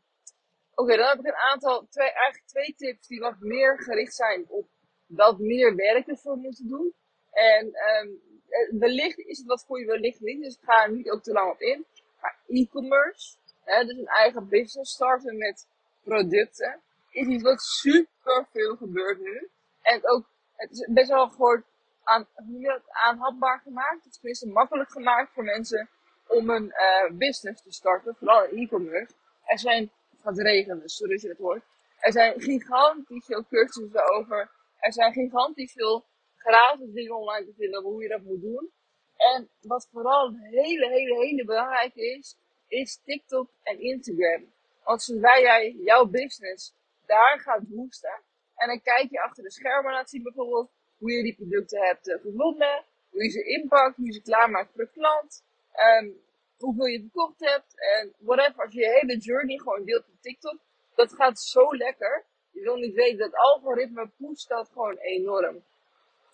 Oké, 0.75 0.97
dan 0.97 1.09
heb 1.09 1.19
ik 1.19 1.27
een 1.27 1.51
aantal, 1.51 1.87
twee, 1.91 2.13
eigenlijk 2.13 2.47
twee 2.47 2.75
tips 2.77 3.07
die 3.07 3.21
wat 3.21 3.41
meer 3.41 3.83
gericht 3.83 4.15
zijn 4.15 4.45
op 4.49 4.69
wat 5.07 5.39
meer 5.39 5.75
werk 5.75 6.07
ervoor 6.07 6.37
moeten 6.37 6.69
doen. 6.69 6.95
En 7.31 7.67
um, 7.67 8.21
wellicht 8.79 9.19
is 9.19 9.39
het 9.39 9.47
wat 9.47 9.65
voor 9.67 9.81
je, 9.81 9.87
wellicht 9.87 10.21
niet, 10.21 10.43
dus 10.43 10.55
ik 10.55 10.65
ga 10.65 10.83
er 10.83 10.91
niet 10.91 11.11
ook 11.11 11.23
te 11.23 11.33
lang 11.33 11.51
op 11.51 11.61
in. 11.61 11.87
Maar 12.21 12.39
e-commerce, 12.47 13.37
dus 13.65 13.99
een 13.99 14.07
eigen 14.07 14.49
business 14.49 14.93
starten 14.93 15.37
met 15.37 15.67
producten, 16.03 16.81
is 17.11 17.27
iets 17.27 17.43
wat 17.43 17.61
super 17.61 18.47
veel 18.53 18.77
gebeurt 18.77 19.21
nu. 19.21 19.49
En 19.83 20.09
ook, 20.09 20.25
het 20.57 20.71
is 20.71 20.89
best 20.91 21.09
wel 21.09 21.29
gewoon 21.29 21.65
aan, 22.05 22.27
aanhapbaar 22.89 23.61
gemaakt. 23.61 24.05
Het 24.05 24.13
is 24.13 24.19
tenminste 24.19 24.49
makkelijk 24.49 24.91
gemaakt 24.91 25.33
voor 25.33 25.45
mensen 25.45 25.89
om 26.27 26.51
een 26.51 26.65
uh, 26.65 27.19
business 27.19 27.63
te 27.63 27.73
starten, 27.73 28.15
vooral 28.15 28.45
e-commerce. 28.45 29.15
Er 29.45 29.59
zijn, 29.59 29.91
gaat 30.23 30.39
regenen, 30.39 30.89
sorry 30.89 31.13
dat 31.13 31.23
je 31.23 31.29
het 31.29 31.39
hoort. 31.39 31.63
Er 31.99 32.13
zijn 32.13 32.41
gigantisch 32.41 33.25
veel 33.25 33.47
cursussen 33.47 34.11
over. 34.11 34.51
Er 34.79 34.93
zijn 34.93 35.13
gigantisch 35.13 35.73
veel 35.73 36.05
gratis 36.37 36.93
dingen 36.93 37.17
online 37.17 37.47
te 37.47 37.55
vinden 37.57 37.79
over 37.79 37.91
hoe 37.91 38.03
je 38.03 38.09
dat 38.09 38.23
moet 38.23 38.41
doen. 38.41 38.71
En 39.17 39.49
wat 39.61 39.89
vooral 39.93 40.35
hele, 40.51 40.89
hele, 40.89 41.17
hele 41.17 41.45
belangrijk 41.45 41.95
is, 41.95 42.37
is 42.69 43.01
TikTok 43.05 43.51
en 43.63 43.81
Instagram. 43.81 44.53
Want 44.85 45.03
zodra 45.03 45.41
jij 45.41 45.71
jouw 45.71 46.05
business 46.05 46.75
daar 47.07 47.41
gaat 47.41 47.69
boosten, 47.69 48.23
en 48.57 48.69
dan 48.69 48.83
kijk 48.83 49.11
je 49.11 49.23
achter 49.23 49.43
de 49.43 49.51
schermen 49.51 49.93
laat 49.93 50.11
zien 50.11 50.23
bijvoorbeeld 50.23 50.71
hoe 50.99 51.13
je 51.13 51.23
die 51.23 51.35
producten 51.35 51.81
hebt 51.81 52.09
uh, 52.09 52.23
hoe 53.11 53.25
je 53.25 53.31
ze 53.31 53.45
inpakt, 53.45 53.97
hoe 53.97 54.07
je 54.07 54.13
ze 54.13 54.23
klaarmaakt 54.23 54.71
voor 54.73 54.85
de 54.85 54.91
klant, 54.91 55.45
um, 56.03 56.21
hoeveel 56.61 56.87
je 56.87 57.01
verkocht 57.01 57.41
hebt 57.41 57.75
en 57.95 58.15
whatever. 58.19 58.65
Als 58.65 58.75
je 58.75 58.81
je 58.81 58.99
hele 59.01 59.17
journey 59.17 59.59
gewoon 59.59 59.85
deelt 59.85 60.07
op 60.07 60.21
TikTok, 60.21 60.59
dat 60.95 61.13
gaat 61.13 61.41
zo 61.41 61.77
lekker. 61.77 62.25
Je 62.51 62.61
wil 62.61 62.77
niet 62.77 62.95
weten, 62.95 63.19
dat 63.19 63.35
algoritme 63.35 64.11
pusht 64.19 64.49
dat 64.49 64.69
gewoon 64.73 64.97
enorm. 64.97 65.65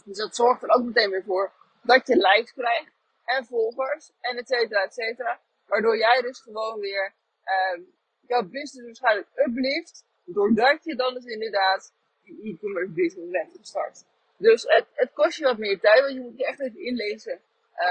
Dus 0.04 0.16
dat 0.16 0.34
zorgt 0.34 0.62
er 0.62 0.68
ook 0.68 0.84
meteen 0.84 1.10
weer 1.10 1.24
voor 1.24 1.52
dat 1.82 2.06
je 2.06 2.16
likes 2.16 2.52
krijgt. 2.52 2.94
en 3.26 3.44
volgers 3.44 4.10
en 4.20 4.36
et 4.36 4.48
cetera, 4.48 4.82
et 4.82 4.94
cetera. 4.94 5.40
Waardoor 5.66 5.96
jij 5.96 6.20
dus 6.20 6.40
gewoon 6.40 6.80
weer 6.80 7.14
uh, 7.44 7.84
jouw 8.26 8.42
business 8.42 8.84
waarschijnlijk 8.84 9.28
uplift. 9.34 10.04
Doordat 10.24 10.84
je 10.84 10.94
dan 10.94 11.14
dus 11.14 11.24
inderdaad 11.24 11.92
die 12.24 12.54
e-commerce 12.54 12.92
business 12.92 13.30
bent 13.30 13.56
gestart. 13.58 14.04
Dus 14.36 14.62
het, 14.62 14.86
het 14.92 15.12
kost 15.12 15.38
je 15.38 15.44
wat 15.44 15.58
meer 15.58 15.80
tijd, 15.80 16.00
want 16.00 16.12
je 16.12 16.20
moet 16.20 16.38
je 16.38 16.46
echt 16.46 16.60
even 16.60 16.80
inlezen 16.80 17.40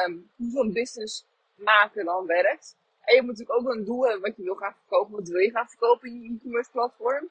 um, 0.06 0.32
hoe 0.36 0.50
zo'n 0.50 0.74
business 0.74 1.26
maken 1.56 2.06
dan 2.06 2.26
werkt. 2.26 2.78
En 3.02 3.16
je 3.16 3.22
moet 3.22 3.38
natuurlijk 3.38 3.60
ook 3.60 3.74
een 3.74 3.86
doel 3.86 4.04
hebben 4.04 4.22
wat 4.22 4.38
je 4.38 4.44
wil 4.44 4.56
gaan 4.56 4.76
verkopen. 4.76 5.16
Wat 5.16 5.28
wil 5.28 5.40
je 5.40 5.52
gaan 5.52 5.70
verkopen 5.70 6.10
in 6.10 6.22
je 6.22 6.36
e-commerce 6.36 6.72
platform? 6.72 7.30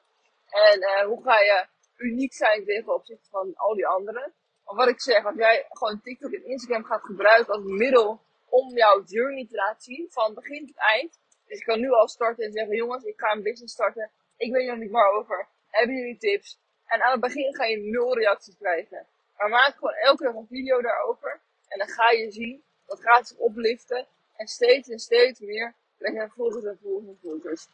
En 0.49 0.79
uh, 0.79 1.05
hoe 1.05 1.23
ga 1.23 1.39
je 1.39 1.67
uniek 1.97 2.33
zijn 2.33 2.65
tegen 2.65 2.93
opzichte 2.93 3.29
van 3.29 3.55
al 3.55 3.73
die 3.73 3.87
anderen? 3.87 4.33
Maar 4.65 4.75
wat 4.75 4.87
ik 4.87 5.01
zeg, 5.01 5.25
als 5.25 5.35
jij 5.35 5.65
gewoon 5.69 6.01
TikTok 6.01 6.31
en 6.31 6.45
Instagram 6.45 6.83
gaat 6.83 7.03
gebruiken 7.03 7.53
als 7.53 7.63
middel 7.63 8.21
om 8.49 8.75
jouw 8.77 9.03
journey 9.03 9.47
te 9.47 9.55
laten 9.55 9.81
zien, 9.81 10.07
van 10.09 10.33
begin 10.33 10.67
tot 10.67 10.77
eind. 10.77 11.19
Dus 11.45 11.57
je 11.59 11.65
kan 11.65 11.79
nu 11.79 11.89
al 11.91 12.07
starten 12.07 12.45
en 12.45 12.51
zeggen, 12.51 12.75
jongens, 12.75 13.03
ik 13.03 13.19
ga 13.19 13.31
een 13.31 13.43
business 13.43 13.73
starten. 13.73 14.11
Ik 14.37 14.51
weet 14.51 14.67
nog 14.67 14.77
niet 14.77 14.91
meer 14.91 15.07
over. 15.07 15.47
Hebben 15.69 15.95
jullie 15.95 16.17
tips? 16.17 16.59
En 16.85 17.01
aan 17.01 17.11
het 17.11 17.21
begin 17.21 17.55
ga 17.55 17.65
je 17.65 17.77
nul 17.77 18.17
reacties 18.17 18.57
krijgen. 18.57 19.07
Maar 19.37 19.49
maak 19.49 19.75
gewoon 19.75 19.93
elke 19.93 20.23
dag 20.23 20.33
een 20.33 20.47
video 20.47 20.81
daarover. 20.81 21.41
En 21.67 21.77
dan 21.77 21.87
ga 21.87 22.11
je 22.11 22.31
zien, 22.31 22.63
dat 22.85 23.01
gaat 23.01 23.27
zich 23.27 23.37
opliften. 23.37 24.07
En 24.35 24.47
steeds 24.47 24.89
en 24.89 24.99
steeds 24.99 25.39
meer 25.39 25.75
krijg 25.97 26.13
je 26.13 26.29
volgers 26.35 26.65
en 26.65 26.79
volgers 26.81 27.07
en 27.07 27.17
volgers. 27.21 27.67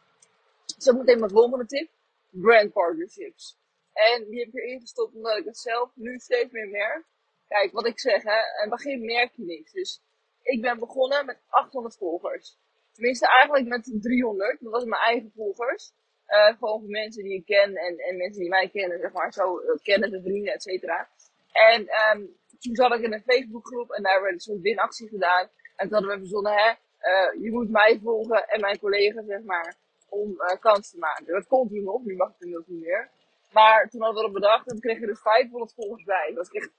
Zo 0.78 0.94
meteen 0.94 1.20
mijn 1.20 1.32
volgende 1.32 1.66
tip. 1.66 1.90
Brand 2.30 2.72
partnerships. 2.72 3.58
En 3.94 4.26
die 4.30 4.40
heb 4.40 4.48
ik 4.48 4.54
erin 4.54 4.80
gestopt 4.80 5.16
omdat 5.16 5.38
ik 5.38 5.46
het 5.46 5.58
zelf 5.58 5.92
nu 5.96 6.18
steeds 6.18 6.52
meer 6.52 6.68
merk. 6.68 7.06
Kijk, 7.48 7.72
wat 7.72 7.86
ik 7.86 8.00
zeg, 8.00 8.24
hè. 8.24 8.38
In 8.38 8.60
het 8.60 8.70
begin 8.70 9.06
merk 9.06 9.32
je 9.36 9.44
niks. 9.44 9.72
Dus 9.72 10.02
ik 10.42 10.62
ben 10.62 10.80
begonnen 10.80 11.26
met 11.26 11.38
800 11.48 11.98
volgers. 11.98 12.58
Tenminste, 12.92 13.28
eigenlijk 13.28 13.68
met 13.68 14.02
300. 14.02 14.58
Dat 14.60 14.72
was 14.72 14.84
mijn 14.84 15.02
eigen 15.02 15.32
volgers. 15.36 15.94
Uh, 16.28 16.58
gewoon 16.58 16.90
mensen 16.90 17.24
die 17.24 17.34
ik 17.34 17.46
ken 17.46 17.76
en, 17.76 17.98
en 17.98 18.18
mensen 18.18 18.42
die 18.42 18.50
mij 18.50 18.70
kennen, 18.70 19.00
zeg 19.00 19.12
maar. 19.12 19.34
Zo, 19.34 19.60
uh, 19.60 19.76
kennen 19.82 20.12
de 20.12 20.22
vrienden, 20.22 20.54
et 20.54 20.62
cetera. 20.62 21.10
En 21.52 21.82
um, 21.82 22.40
toen 22.62 22.76
zat 22.76 22.94
ik 22.94 23.02
in 23.02 23.14
een 23.14 23.24
Facebookgroep 23.32 23.92
en 23.92 24.04
daar 24.04 24.22
werd 24.22 24.42
soort 24.42 24.62
winactie 24.62 25.08
gedaan. 25.08 25.50
En 25.76 25.88
toen 25.88 25.94
hadden 25.94 26.12
we 26.12 26.20
verzonnen, 26.20 26.54
hè, 26.54 26.70
uh, 27.10 27.44
je 27.44 27.52
moet 27.52 27.70
mij 27.70 28.00
volgen 28.04 28.48
en 28.48 28.60
mijn 28.60 28.80
collega's, 28.80 29.26
zeg 29.26 29.44
maar, 29.44 29.76
om 30.10 30.32
uh, 30.32 30.60
kans 30.60 30.90
te 30.90 30.98
maken. 30.98 31.26
Dat 31.26 31.48
komt 31.48 31.72
nu 31.72 31.82
nog, 31.82 32.04
nu 32.04 32.16
mag 32.16 32.28
het 32.28 32.42
inmiddels 32.42 32.68
niet 32.68 32.82
meer. 32.82 33.10
Maar 33.52 33.90
toen 33.90 34.02
hadden 34.02 34.18
we 34.18 34.28
erop 34.28 34.42
bedacht 34.42 34.66
en 34.66 34.72
toen 34.72 34.80
kregen 34.80 35.02
we 35.02 35.08
er 35.08 35.18
500 35.18 35.74
volgers 35.74 36.04
bij. 36.04 36.26
Dat 36.28 36.38
was 36.38 36.50
echt 36.50 36.72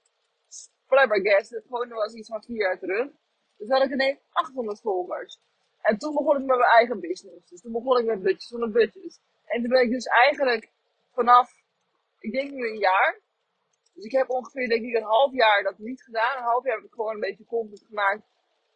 flabbergasted. 0.87 1.63
Gewoon, 1.65 1.89
dat 1.89 1.97
was 1.97 2.13
iets 2.13 2.29
van 2.29 2.43
vier 2.43 2.57
jaar 2.57 2.79
terug. 2.79 3.07
Dus 3.57 3.69
had 3.69 3.83
ik 3.83 3.91
ineens 3.91 4.19
800 4.31 4.79
volgers. 4.81 5.39
En 5.81 5.97
toen 5.97 6.13
begon 6.13 6.37
ik 6.37 6.45
met 6.45 6.57
mijn 6.57 6.69
eigen 6.69 6.99
business. 6.99 7.49
Dus 7.49 7.61
toen 7.61 7.71
begon 7.71 7.99
ik 7.99 8.05
met 8.05 8.21
budgets 8.21 8.47
van 8.49 8.61
een 8.61 8.71
budget. 8.71 9.19
En 9.45 9.61
toen 9.61 9.69
ben 9.69 9.81
ik 9.81 9.91
dus 9.91 10.05
eigenlijk 10.05 10.69
vanaf, 11.13 11.51
ik 12.19 12.31
denk 12.31 12.51
nu 12.51 12.69
een 12.69 12.77
jaar. 12.77 13.19
Dus 13.93 14.03
ik 14.03 14.11
heb 14.11 14.29
ongeveer 14.29 14.69
denk 14.69 14.85
ik 14.85 14.95
een 14.95 15.03
half 15.03 15.33
jaar 15.33 15.63
dat 15.63 15.77
niet 15.77 16.03
gedaan. 16.03 16.37
Een 16.37 16.43
half 16.43 16.65
jaar 16.65 16.75
heb 16.75 16.85
ik 16.85 16.93
gewoon 16.93 17.13
een 17.13 17.19
beetje 17.19 17.45
content 17.45 17.85
gemaakt. 17.87 18.21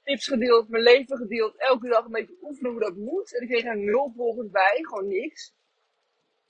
Tips 0.03 0.27
gedeeld, 0.27 0.69
mijn 0.69 0.83
leven 0.83 1.17
gedeeld. 1.17 1.55
Elke 1.57 1.88
dag 1.88 2.05
een 2.05 2.12
beetje 2.12 2.38
oefenen 2.41 2.71
hoe 2.71 2.79
dat 2.79 2.95
moet. 2.95 3.36
En 3.36 3.41
ik 3.41 3.47
kreeg 3.47 3.65
er 3.65 3.77
nul 3.77 4.13
volgers 4.15 4.50
bij, 4.50 4.77
gewoon 4.81 5.07
niks. 5.07 5.53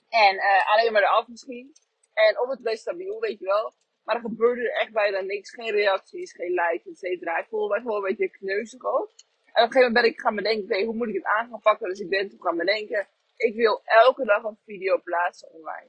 En 0.08 0.34
uh, 0.34 0.72
alleen 0.72 0.92
maar 0.92 1.02
eraf 1.02 1.28
misschien. 1.28 1.72
En 2.14 2.40
of 2.40 2.48
het 2.48 2.62
bleef 2.62 2.78
stabiel, 2.78 3.20
weet 3.20 3.38
je 3.38 3.44
wel. 3.44 3.72
Maar 4.04 4.14
er 4.14 4.20
gebeurde 4.22 4.60
er 4.60 4.80
echt 4.80 4.92
bijna 4.92 5.20
niks. 5.20 5.50
Geen 5.50 5.70
reacties, 5.70 6.32
geen 6.32 6.50
likes, 6.50 6.92
et 6.92 6.98
cetera. 6.98 7.38
Ik 7.38 7.46
voelde 7.48 7.74
me 7.74 7.80
gewoon 7.80 7.96
een 7.96 8.08
beetje 8.08 8.28
kneuzig 8.30 8.84
ook. 8.84 9.10
En 9.52 9.64
op 9.64 9.70
een 9.70 9.72
gegeven 9.72 9.92
moment 9.92 9.94
ben 9.94 10.04
ik 10.04 10.20
gaan 10.20 10.34
bedenken, 10.34 10.84
hoe 10.84 10.94
moet 10.94 11.08
ik 11.08 11.14
het 11.14 11.24
aan 11.24 11.48
gaan 11.48 11.60
pakken? 11.60 11.88
Dus 11.88 12.00
ik 12.00 12.08
ben 12.08 12.28
toen 12.28 12.42
gaan 12.42 12.56
bedenken, 12.56 13.08
ik 13.36 13.54
wil 13.54 13.80
elke 13.84 14.24
dag 14.24 14.42
een 14.42 14.58
video 14.64 14.98
plaatsen 14.98 15.52
online. 15.52 15.88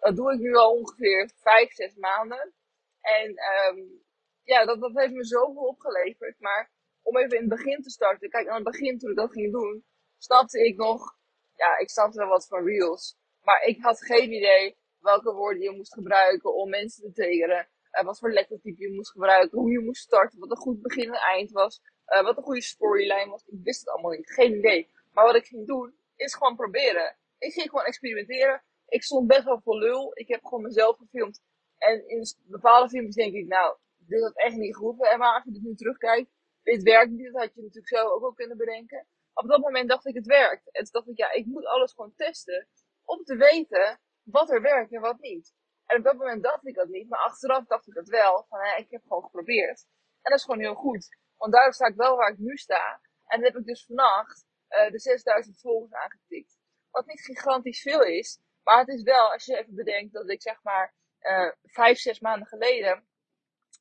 Dat 0.00 0.16
doe 0.16 0.32
ik 0.32 0.38
nu 0.38 0.54
al 0.54 0.72
ongeveer 0.72 1.30
5, 1.34 1.72
6 1.72 1.94
maanden. 1.94 2.52
En 3.00 3.28
um, 3.28 4.04
ja, 4.42 4.64
dat, 4.64 4.80
dat 4.80 4.94
heeft 4.94 5.12
me 5.12 5.24
zoveel 5.24 5.66
opgeleverd. 5.66 6.40
Maar 6.40 6.70
om 7.02 7.16
even 7.16 7.36
in 7.36 7.50
het 7.50 7.56
begin 7.56 7.82
te 7.82 7.90
starten. 7.90 8.30
Kijk, 8.30 8.48
aan 8.48 8.64
het 8.64 8.72
begin 8.72 8.98
toen 8.98 9.10
ik 9.10 9.16
dat 9.16 9.32
ging 9.32 9.52
doen, 9.52 9.84
snapte 10.18 10.64
ik 10.64 10.76
nog, 10.76 11.16
ja, 11.54 11.78
ik 11.78 11.90
snapte 11.90 12.18
wel 12.18 12.28
wat 12.28 12.46
van 12.46 12.64
reels. 12.64 13.16
Maar 13.42 13.62
ik 13.62 13.82
had 13.82 14.04
geen 14.04 14.32
idee 14.32 14.76
welke 15.00 15.32
woorden 15.32 15.62
je 15.62 15.70
moest 15.70 15.92
gebruiken 15.92 16.54
om 16.54 16.68
mensen 16.70 17.02
te 17.02 17.12
triggeren. 17.12 17.68
Uh, 17.92 18.04
wat 18.04 18.18
voor 18.18 18.32
lettertype 18.32 18.82
je 18.82 18.92
moest 18.92 19.10
gebruiken, 19.10 19.58
hoe 19.58 19.70
je 19.70 19.78
moest 19.78 20.02
starten, 20.02 20.38
wat 20.38 20.50
een 20.50 20.56
goed 20.56 20.82
begin 20.82 21.08
en 21.08 21.20
eind 21.20 21.50
was. 21.50 21.80
Uh, 22.06 22.22
wat 22.22 22.36
een 22.36 22.42
goede 22.42 22.62
storyline 22.62 23.30
was. 23.30 23.44
Ik 23.46 23.58
wist 23.62 23.80
het 23.80 23.88
allemaal 23.88 24.10
niet, 24.10 24.30
geen 24.30 24.54
idee. 24.54 24.90
Maar 25.12 25.24
wat 25.24 25.34
ik 25.34 25.46
ging 25.46 25.66
doen, 25.66 25.94
is 26.16 26.34
gewoon 26.34 26.56
proberen. 26.56 27.16
Ik 27.38 27.52
ging 27.52 27.68
gewoon 27.70 27.84
experimenteren. 27.84 28.62
Ik 28.88 29.02
stond 29.02 29.26
best 29.26 29.44
wel 29.44 29.60
voor 29.60 29.78
lul. 29.78 30.10
Ik 30.14 30.28
heb 30.28 30.44
gewoon 30.44 30.62
mezelf 30.62 30.96
gefilmd. 30.96 31.42
En 31.78 32.08
in 32.08 32.24
bepaalde 32.44 32.88
filmpjes 32.88 33.14
denk 33.14 33.34
ik, 33.34 33.46
nou, 33.46 33.76
dit 33.96 34.22
had 34.22 34.36
echt 34.36 34.56
niet 34.56 34.76
gehoeven. 34.76 35.18
Maar 35.18 35.34
als 35.34 35.44
je 35.44 35.52
dit 35.52 35.62
nu 35.62 35.74
terugkijkt, 35.74 36.30
dit 36.62 36.82
werkt 36.82 37.10
niet. 37.10 37.32
Dat 37.32 37.42
had 37.42 37.54
je 37.54 37.62
natuurlijk 37.62 37.88
zo 37.88 38.08
ook 38.08 38.20
wel 38.20 38.32
kunnen 38.32 38.56
bedenken. 38.56 39.06
Op 39.34 39.48
dat 39.48 39.60
moment 39.60 39.88
dacht 39.88 40.06
ik, 40.06 40.14
het 40.14 40.26
werkt. 40.26 40.70
En 40.70 40.82
toen 40.82 40.92
dacht 40.92 41.08
ik, 41.08 41.16
ja, 41.16 41.32
ik 41.32 41.46
moet 41.46 41.66
alles 41.66 41.92
gewoon 41.92 42.14
testen. 42.14 42.68
Om 43.04 43.24
te 43.24 43.36
weten 43.36 44.00
wat 44.22 44.50
er 44.50 44.62
werkt 44.62 44.92
en 44.92 45.00
wat 45.00 45.20
niet. 45.20 45.54
En 45.86 45.96
op 45.98 46.04
dat 46.04 46.16
moment 46.16 46.42
dacht 46.42 46.66
ik 46.66 46.74
dat 46.74 46.88
niet. 46.88 47.08
Maar 47.08 47.18
achteraf 47.18 47.64
dacht 47.64 47.86
ik 47.86 47.94
dat 47.94 48.08
wel. 48.08 48.46
Van, 48.48 48.58
hè, 48.60 48.76
ik 48.76 48.90
heb 48.90 49.02
gewoon 49.02 49.22
geprobeerd. 49.22 49.86
En 50.22 50.30
dat 50.30 50.38
is 50.38 50.44
gewoon 50.44 50.60
heel 50.60 50.74
goed. 50.74 51.16
Want 51.36 51.52
daardoor 51.52 51.72
sta 51.72 51.86
ik 51.86 51.96
wel 51.96 52.16
waar 52.16 52.32
ik 52.32 52.38
nu 52.38 52.56
sta. 52.56 53.00
En 53.24 53.40
dan 53.40 53.52
heb 53.52 53.60
ik 53.60 53.66
dus 53.66 53.84
vannacht 53.84 54.46
uh, 54.68 54.90
de 54.90 54.98
6000 54.98 55.60
volgers 55.60 55.92
aangetikt. 55.92 56.58
Wat 56.90 57.06
niet 57.06 57.24
gigantisch 57.24 57.82
veel 57.82 58.02
is. 58.02 58.40
Maar 58.68 58.78
het 58.78 58.88
is 58.88 59.02
wel, 59.02 59.32
als 59.32 59.44
je 59.44 59.58
even 59.58 59.74
bedenkt 59.74 60.12
dat 60.12 60.30
ik 60.30 60.42
zeg 60.42 60.62
maar 60.62 60.94
uh, 61.20 61.50
vijf, 61.62 61.98
zes 61.98 62.20
maanden 62.20 62.48
geleden. 62.48 63.06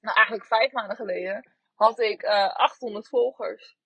Nou, 0.02 0.16
eigenlijk 0.16 0.48
vijf 0.48 0.72
maanden 0.72 0.96
geleden. 0.96 1.52
Had 1.74 2.00
ik 2.00 2.24
uh, 2.24 2.56
800 2.56 3.08
volgers. 3.08 3.78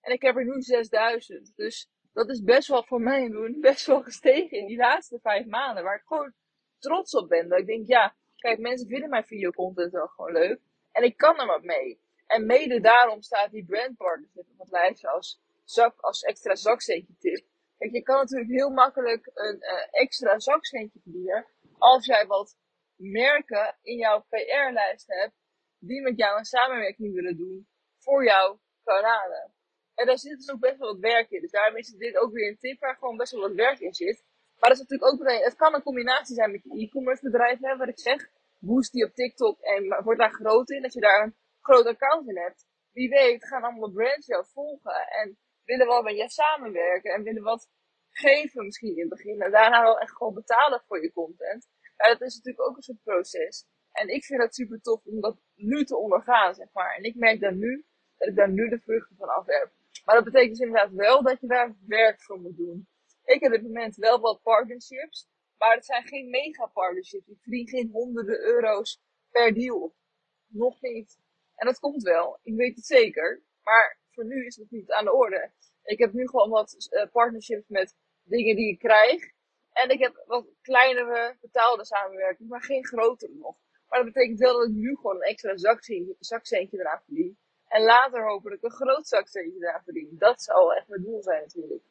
En 0.00 0.12
ik 0.12 0.22
heb 0.22 0.36
er 0.36 0.44
nu 0.44 0.60
6000. 0.62 1.52
Dus 1.56 1.90
dat 2.12 2.30
is 2.30 2.42
best 2.42 2.68
wel 2.68 2.84
voor 2.84 3.00
mij 3.00 3.28
doen. 3.28 3.60
Best 3.70 3.86
wel 3.86 4.02
gestegen 4.02 4.58
in 4.58 4.66
die 4.66 4.76
laatste 4.76 5.18
vijf 5.22 5.46
maanden. 5.46 5.84
Waar 5.84 5.96
ik 5.96 6.06
gewoon 6.06 6.34
trots 6.78 7.14
op 7.14 7.28
ben. 7.28 7.48
Dat 7.48 7.58
ik 7.58 7.66
denk, 7.66 7.86
ja, 7.86 8.14
kijk, 8.36 8.58
mensen 8.58 8.88
vinden 8.88 9.08
mijn 9.08 9.26
videocontent 9.26 9.92
wel 9.92 10.06
gewoon 10.06 10.32
leuk. 10.32 10.60
En 10.92 11.02
ik 11.02 11.16
kan 11.16 11.40
er 11.40 11.46
wat 11.46 11.62
mee. 11.62 12.00
En 12.26 12.46
mede 12.46 12.80
daarom 12.80 13.22
staat 13.22 13.50
die 13.50 13.64
brandpartnership 13.64 14.46
op 14.48 14.58
het 14.58 14.70
lijstje 14.70 15.08
als, 15.08 15.40
zak, 15.64 16.00
als 16.00 16.22
extra 16.22 16.54
zakcentje 16.54 17.14
tip. 17.18 17.46
Kijk, 17.80 17.92
je 17.92 18.02
kan 18.02 18.16
natuurlijk 18.16 18.50
heel 18.50 18.70
makkelijk 18.70 19.30
een 19.34 19.56
uh, 19.60 20.00
extra 20.02 20.38
zakcentje 20.38 21.00
verdienen. 21.02 21.46
Als 21.78 22.06
jij 22.06 22.26
wat 22.26 22.56
merken 23.00 23.76
in 23.82 23.96
jouw 23.96 24.20
PR-lijst 24.28 25.06
hebt. 25.06 25.34
Die 25.78 26.02
met 26.02 26.18
jou 26.18 26.38
een 26.38 26.44
samenwerking 26.44 27.14
willen 27.14 27.36
doen. 27.36 27.68
Voor 27.98 28.24
jouw 28.24 28.60
kanalen. 28.82 29.52
En 29.94 30.06
daar 30.06 30.18
zit 30.18 30.36
dus 30.36 30.50
ook 30.50 30.60
best 30.60 30.78
wel 30.78 30.92
wat 30.92 31.00
werk 31.00 31.30
in. 31.30 31.40
Dus 31.40 31.50
daarom 31.50 31.76
is 31.76 31.88
dit 31.88 32.16
ook 32.16 32.32
weer 32.32 32.48
een 32.48 32.58
tip 32.58 32.80
waar 32.80 32.96
gewoon 32.96 33.16
best 33.16 33.32
wel 33.32 33.40
wat 33.40 33.54
werk 33.54 33.78
in 33.78 33.94
zit. 33.94 34.24
Maar 34.58 34.70
dat 34.70 34.78
is 34.78 34.86
natuurlijk 34.88 35.12
ook 35.12 35.18
meteen, 35.18 35.44
het 35.44 35.56
kan 35.56 35.74
een 35.74 35.82
combinatie 35.82 36.34
zijn 36.34 36.50
met 36.50 36.62
je 36.62 36.86
e-commerce 36.86 37.22
bedrijf, 37.22 37.58
hè, 37.60 37.76
wat 37.76 37.88
ik 37.88 37.98
zeg. 37.98 38.30
Boost 38.58 38.92
die 38.92 39.04
op 39.04 39.14
TikTok 39.14 39.60
en 39.60 40.02
wordt 40.04 40.20
daar 40.20 40.32
groot 40.32 40.70
in. 40.70 40.82
Dat 40.82 40.92
je 40.92 41.00
daar 41.00 41.22
een 41.22 41.36
groot 41.60 41.86
account 41.86 42.28
in 42.28 42.36
hebt. 42.36 42.66
Wie 42.92 43.08
weet 43.08 43.46
gaan 43.46 43.62
allemaal 43.62 43.92
brands 43.92 44.26
jou 44.26 44.44
volgen 44.46 45.06
en 45.08 45.38
willen 45.70 45.86
wel 45.86 46.02
met 46.02 46.16
je 46.16 46.30
samenwerken 46.30 47.12
en 47.14 47.22
willen 47.22 47.42
wat 47.42 47.68
geven 48.10 48.64
misschien 48.64 48.96
in 48.96 49.00
het 49.00 49.08
begin. 49.08 49.40
En 49.40 49.50
daarna 49.50 49.82
wel 49.82 49.98
echt 49.98 50.16
gewoon 50.16 50.34
betalen 50.34 50.82
voor 50.86 51.02
je 51.02 51.12
content. 51.12 51.68
Ja, 51.96 52.08
dat 52.08 52.20
is 52.20 52.34
natuurlijk 52.36 52.68
ook 52.68 52.76
een 52.76 52.82
soort 52.82 53.02
proces. 53.02 53.66
En 53.92 54.08
ik 54.08 54.24
vind 54.24 54.42
het 54.42 54.54
super 54.54 54.80
tof 54.80 55.04
om 55.04 55.20
dat 55.20 55.36
nu 55.54 55.84
te 55.84 55.96
ondergaan, 55.96 56.54
zeg 56.54 56.72
maar. 56.72 56.94
En 56.96 57.02
ik 57.02 57.14
merk 57.14 57.40
dan 57.40 57.58
nu, 57.58 57.84
dat 58.16 58.28
ik 58.28 58.36
daar 58.36 58.50
nu 58.50 58.68
de 58.68 58.80
vruchten 58.80 59.16
van 59.16 59.28
af 59.28 59.46
heb. 59.46 59.70
Maar 60.04 60.14
dat 60.14 60.24
betekent 60.24 60.50
dus 60.50 60.66
inderdaad 60.66 60.92
wel 60.92 61.22
dat 61.22 61.40
je 61.40 61.46
daar 61.46 61.76
werk 61.86 62.22
voor 62.22 62.40
moet 62.40 62.56
doen. 62.56 62.88
Ik 63.24 63.40
heb 63.40 63.52
op 63.52 63.58
dit 63.58 63.66
moment 63.66 63.96
wel 63.96 64.20
wat 64.20 64.42
partnerships, 64.42 65.28
maar 65.58 65.74
het 65.74 65.84
zijn 65.84 66.06
geen 66.06 66.30
mega 66.30 66.66
partnerships. 66.66 67.28
Ik 67.28 67.38
verdien 67.40 67.68
geen 67.68 67.90
honderden 67.92 68.40
euro's 68.40 69.02
per 69.30 69.54
deal. 69.54 69.94
Nog 70.46 70.80
niet. 70.80 71.18
En 71.54 71.66
dat 71.66 71.78
komt 71.78 72.02
wel. 72.02 72.38
Ik 72.42 72.56
weet 72.56 72.76
het 72.76 72.86
zeker. 72.86 73.42
Maar 73.62 73.98
voor 74.10 74.24
nu 74.24 74.46
is 74.46 74.56
het 74.56 74.70
niet 74.70 74.92
aan 74.92 75.04
de 75.04 75.12
orde. 75.12 75.52
Ik 75.82 75.98
heb 75.98 76.12
nu 76.12 76.28
gewoon 76.28 76.50
wat 76.50 76.88
uh, 76.90 77.10
partnerships 77.12 77.68
met 77.68 77.96
dingen 78.22 78.56
die 78.56 78.72
ik 78.72 78.78
krijg. 78.78 79.32
En 79.72 79.90
ik 79.90 79.98
heb 79.98 80.22
wat 80.26 80.46
kleinere 80.62 81.36
betaalde 81.40 81.84
samenwerking, 81.84 82.48
maar 82.48 82.62
geen 82.62 82.86
grotere 82.86 83.34
nog. 83.34 83.56
Maar 83.88 84.04
dat 84.04 84.12
betekent 84.12 84.38
wel 84.38 84.58
dat 84.58 84.68
ik 84.68 84.74
nu 84.74 84.96
gewoon 84.96 85.16
een 85.16 85.22
extra 85.22 85.56
zakcentje, 85.56 86.16
zakcentje 86.18 86.78
eraan 86.78 87.02
verdien. 87.04 87.38
En 87.66 87.82
later 87.82 88.28
hopelijk 88.28 88.62
een 88.62 88.70
groot 88.70 89.08
zakcentje 89.08 89.58
eraan 89.60 89.82
verdien. 89.84 90.16
Dat 90.18 90.42
zou 90.42 90.76
echt 90.76 90.88
mijn 90.88 91.02
doel 91.02 91.22
zijn 91.22 91.40
natuurlijk. 91.40 91.82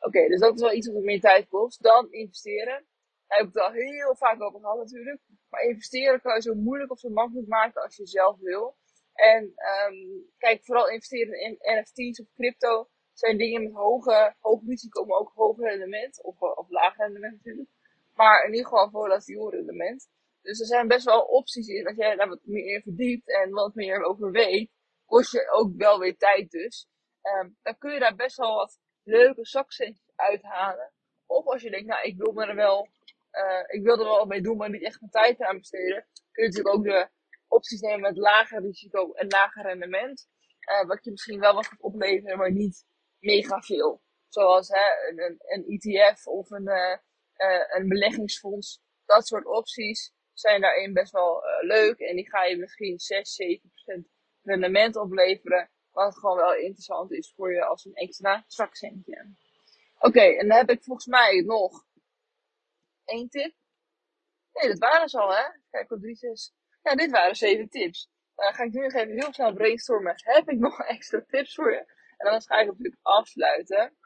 Oké, 0.00 0.28
dus 0.28 0.40
dat 0.40 0.54
is 0.54 0.60
wel 0.60 0.72
iets 0.72 0.88
wat 0.88 1.02
meer 1.02 1.20
tijd 1.20 1.48
kost. 1.48 1.82
Dan 1.82 2.12
investeren. 2.12 2.86
Daar 3.26 3.38
heb 3.38 3.46
ik 3.46 3.54
het 3.54 3.62
al 3.62 3.72
heel 3.72 4.16
vaak 4.16 4.42
over 4.42 4.60
gehad 4.60 4.78
natuurlijk. 4.78 5.20
Maar 5.48 5.62
investeren 5.62 6.20
kan 6.20 6.34
je 6.34 6.42
zo 6.42 6.54
moeilijk 6.54 6.90
of 6.90 6.98
zo 6.98 7.08
makkelijk 7.08 7.48
maken 7.48 7.82
als 7.82 7.96
je 7.96 8.06
zelf 8.06 8.38
wil. 8.38 8.76
En 9.14 9.42
um, 9.44 10.30
kijk, 10.38 10.64
vooral 10.64 10.88
investeren 10.88 11.40
in 11.40 11.58
NFT's 11.60 12.20
of 12.20 12.26
crypto 12.34 12.88
zijn 13.18 13.36
dingen 13.36 13.62
met 13.62 13.72
hoge, 13.72 14.34
hoog 14.40 14.60
risico, 14.66 15.04
maar 15.04 15.18
ook 15.18 15.32
hoog 15.34 15.58
rendement. 15.58 16.22
Of, 16.22 16.40
of 16.40 16.70
laag 16.70 16.96
rendement 16.96 17.34
natuurlijk. 17.34 17.68
Maar 18.14 18.44
in 18.44 18.50
ieder 18.50 18.68
geval 18.68 18.90
volatiel 18.90 19.50
rendement. 19.50 20.08
Dus 20.42 20.60
er 20.60 20.66
zijn 20.66 20.88
best 20.88 21.04
wel 21.04 21.20
opties 21.20 21.68
in. 21.68 21.86
Als 21.86 21.96
jij 21.96 22.16
daar 22.16 22.28
wat 22.28 22.40
meer 22.44 22.74
in 22.74 22.82
verdiept 22.82 23.28
en 23.28 23.50
wat 23.50 23.74
meer 23.74 24.02
over 24.02 24.30
weet, 24.30 24.70
kost 25.04 25.32
je 25.32 25.50
ook 25.50 25.76
wel 25.76 25.98
weer 25.98 26.16
tijd 26.16 26.50
dus. 26.50 26.88
Um, 27.22 27.56
dan 27.62 27.78
kun 27.78 27.92
je 27.92 27.98
daar 27.98 28.14
best 28.14 28.36
wel 28.36 28.54
wat 28.54 28.78
leuke 29.02 29.46
zakcentjes 29.46 30.12
uithalen. 30.16 30.92
Of 31.26 31.46
als 31.46 31.62
je 31.62 31.70
denkt, 31.70 31.86
nou, 31.86 32.02
ik 32.02 32.16
wil 32.16 32.42
er 32.42 32.54
wel, 32.54 32.88
uh, 33.32 33.64
ik 33.66 33.82
wil 33.82 33.98
er 33.98 34.04
wel 34.04 34.26
mee 34.26 34.40
doen, 34.40 34.56
maar 34.56 34.70
niet 34.70 34.82
echt 34.82 35.00
mijn 35.00 35.12
tijd 35.12 35.40
aan 35.40 35.58
besteden. 35.58 36.06
Kun 36.32 36.42
je 36.42 36.48
natuurlijk 36.48 36.76
ook 36.76 36.84
de 36.84 37.08
opties 37.48 37.80
nemen 37.80 38.00
met 38.00 38.16
lager 38.16 38.60
risico 38.60 39.12
en 39.12 39.28
lager 39.28 39.62
rendement. 39.62 40.28
Uh, 40.70 40.88
wat 40.88 41.04
je 41.04 41.10
misschien 41.10 41.40
wel 41.40 41.54
wat 41.54 41.66
gaat 41.66 41.80
opleveren, 41.80 42.38
maar 42.38 42.52
niet 42.52 42.86
mega 43.24 43.60
veel. 43.60 44.02
Zoals 44.28 44.68
hè, 44.68 45.08
een, 45.08 45.38
een 45.38 45.64
ETF 45.66 46.26
of 46.26 46.50
een, 46.50 46.68
uh, 46.68 46.98
een 47.68 47.88
beleggingsfonds. 47.88 48.82
Dat 49.04 49.26
soort 49.26 49.46
opties 49.46 50.12
zijn 50.32 50.60
daarin 50.60 50.92
best 50.92 51.12
wel 51.12 51.42
leuk. 51.60 51.98
En 51.98 52.16
die 52.16 52.28
ga 52.28 52.44
je 52.44 52.56
misschien 52.56 52.98
6, 52.98 53.42
7% 53.96 54.12
rendement 54.42 54.96
opleveren. 54.96 55.70
Wat 55.90 56.18
gewoon 56.18 56.36
wel 56.36 56.54
interessant 56.54 57.12
is 57.12 57.32
voor 57.36 57.52
je 57.52 57.64
als 57.64 57.84
een 57.84 57.94
extra 57.94 58.44
zakcentje. 58.46 59.34
Oké, 59.98 60.20
en 60.20 60.48
dan 60.48 60.56
heb 60.56 60.70
ik 60.70 60.82
volgens 60.82 61.06
mij 61.06 61.40
nog 61.40 61.84
één 63.04 63.28
tip. 63.28 63.54
Nee, 64.52 64.68
dat 64.68 64.78
waren 64.78 65.08
ze 65.08 65.20
al, 65.20 65.34
hè? 65.34 65.44
Kijk 65.70 65.90
op 65.90 66.00
3, 66.00 66.14
6. 66.14 66.54
Ja, 66.82 66.94
dit 66.94 67.10
waren 67.10 67.36
zeven 67.36 67.68
tips. 67.68 68.08
Dan 68.34 68.54
ga 68.54 68.62
ik 68.62 68.72
nu 68.72 68.80
nog 68.80 68.92
even 68.92 69.12
heel 69.12 69.32
snel 69.32 69.54
brainstormen. 69.54 70.14
Heb 70.16 70.48
ik 70.48 70.58
nog 70.58 70.80
extra 70.94 71.24
tips 71.26 71.54
voor 71.54 71.72
je? 71.72 71.93
En 72.16 72.30
dan 72.30 72.42
ga 72.42 72.60
ik 72.60 72.66
natuurlijk 72.66 72.98
afsluiten. 73.02 73.96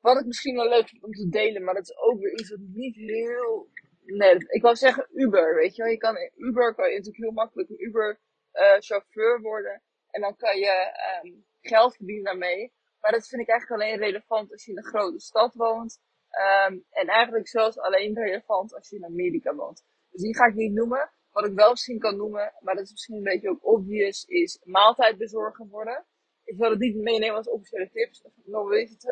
Wat 0.00 0.20
ik 0.20 0.26
misschien 0.26 0.54
wel 0.54 0.68
leuk 0.68 0.88
vind 0.88 1.02
om 1.02 1.12
te 1.12 1.28
delen, 1.28 1.64
maar 1.64 1.74
dat 1.74 1.88
is 1.88 1.96
ook 1.96 2.18
weer 2.20 2.32
iets 2.32 2.50
wat 2.50 2.58
niet 2.60 2.96
heel. 2.96 3.68
Nee, 4.04 4.36
ik 4.36 4.62
wou 4.62 4.74
zeggen 4.76 5.08
Uber, 5.12 5.54
weet 5.54 5.76
je 5.76 5.82
wel. 5.82 5.90
Je 5.90 5.98
kan 5.98 6.16
in 6.16 6.32
Uber 6.36 6.74
kan 6.74 6.88
je 6.88 6.96
natuurlijk 6.96 7.24
heel 7.24 7.32
makkelijk 7.32 7.68
een 7.70 7.84
Uber 7.84 8.20
uh, 8.52 8.76
chauffeur 8.78 9.40
worden. 9.40 9.82
En 10.10 10.20
dan 10.20 10.36
kan 10.36 10.58
je 10.58 10.92
um, 11.22 11.44
geld 11.60 11.96
verdienen 11.96 12.24
daarmee. 12.24 12.72
Maar 13.00 13.12
dat 13.12 13.28
vind 13.28 13.42
ik 13.42 13.48
eigenlijk 13.48 13.82
alleen 13.82 13.98
relevant 13.98 14.50
als 14.52 14.64
je 14.64 14.70
in 14.70 14.76
een 14.76 14.84
grote 14.84 15.20
stad 15.20 15.54
woont. 15.54 16.00
Um, 16.68 16.84
en 16.90 17.06
eigenlijk 17.06 17.48
zelfs 17.48 17.78
alleen 17.78 18.14
relevant 18.14 18.74
als 18.74 18.88
je 18.88 18.96
in 18.96 19.04
Amerika 19.04 19.54
woont. 19.54 19.84
Dus 20.10 20.22
die 20.22 20.36
ga 20.36 20.46
ik 20.46 20.54
niet 20.54 20.72
noemen. 20.72 21.10
Wat 21.34 21.46
ik 21.46 21.54
wel 21.54 21.70
misschien 21.70 21.98
kan 21.98 22.16
noemen, 22.16 22.52
maar 22.60 22.74
dat 22.74 22.84
is 22.84 22.90
misschien 22.90 23.16
een 23.16 23.32
beetje 23.32 23.50
ook 23.50 23.66
obvious, 23.66 24.24
is 24.24 24.60
maaltijdbezorger 24.64 25.66
worden. 25.66 26.04
Ik 26.44 26.56
wil 26.56 26.70
het 26.70 26.78
niet 26.78 26.96
meenemen 26.96 27.36
als 27.36 27.48
officiële 27.48 27.90
tips. 27.90 28.22
Het, 28.22 28.32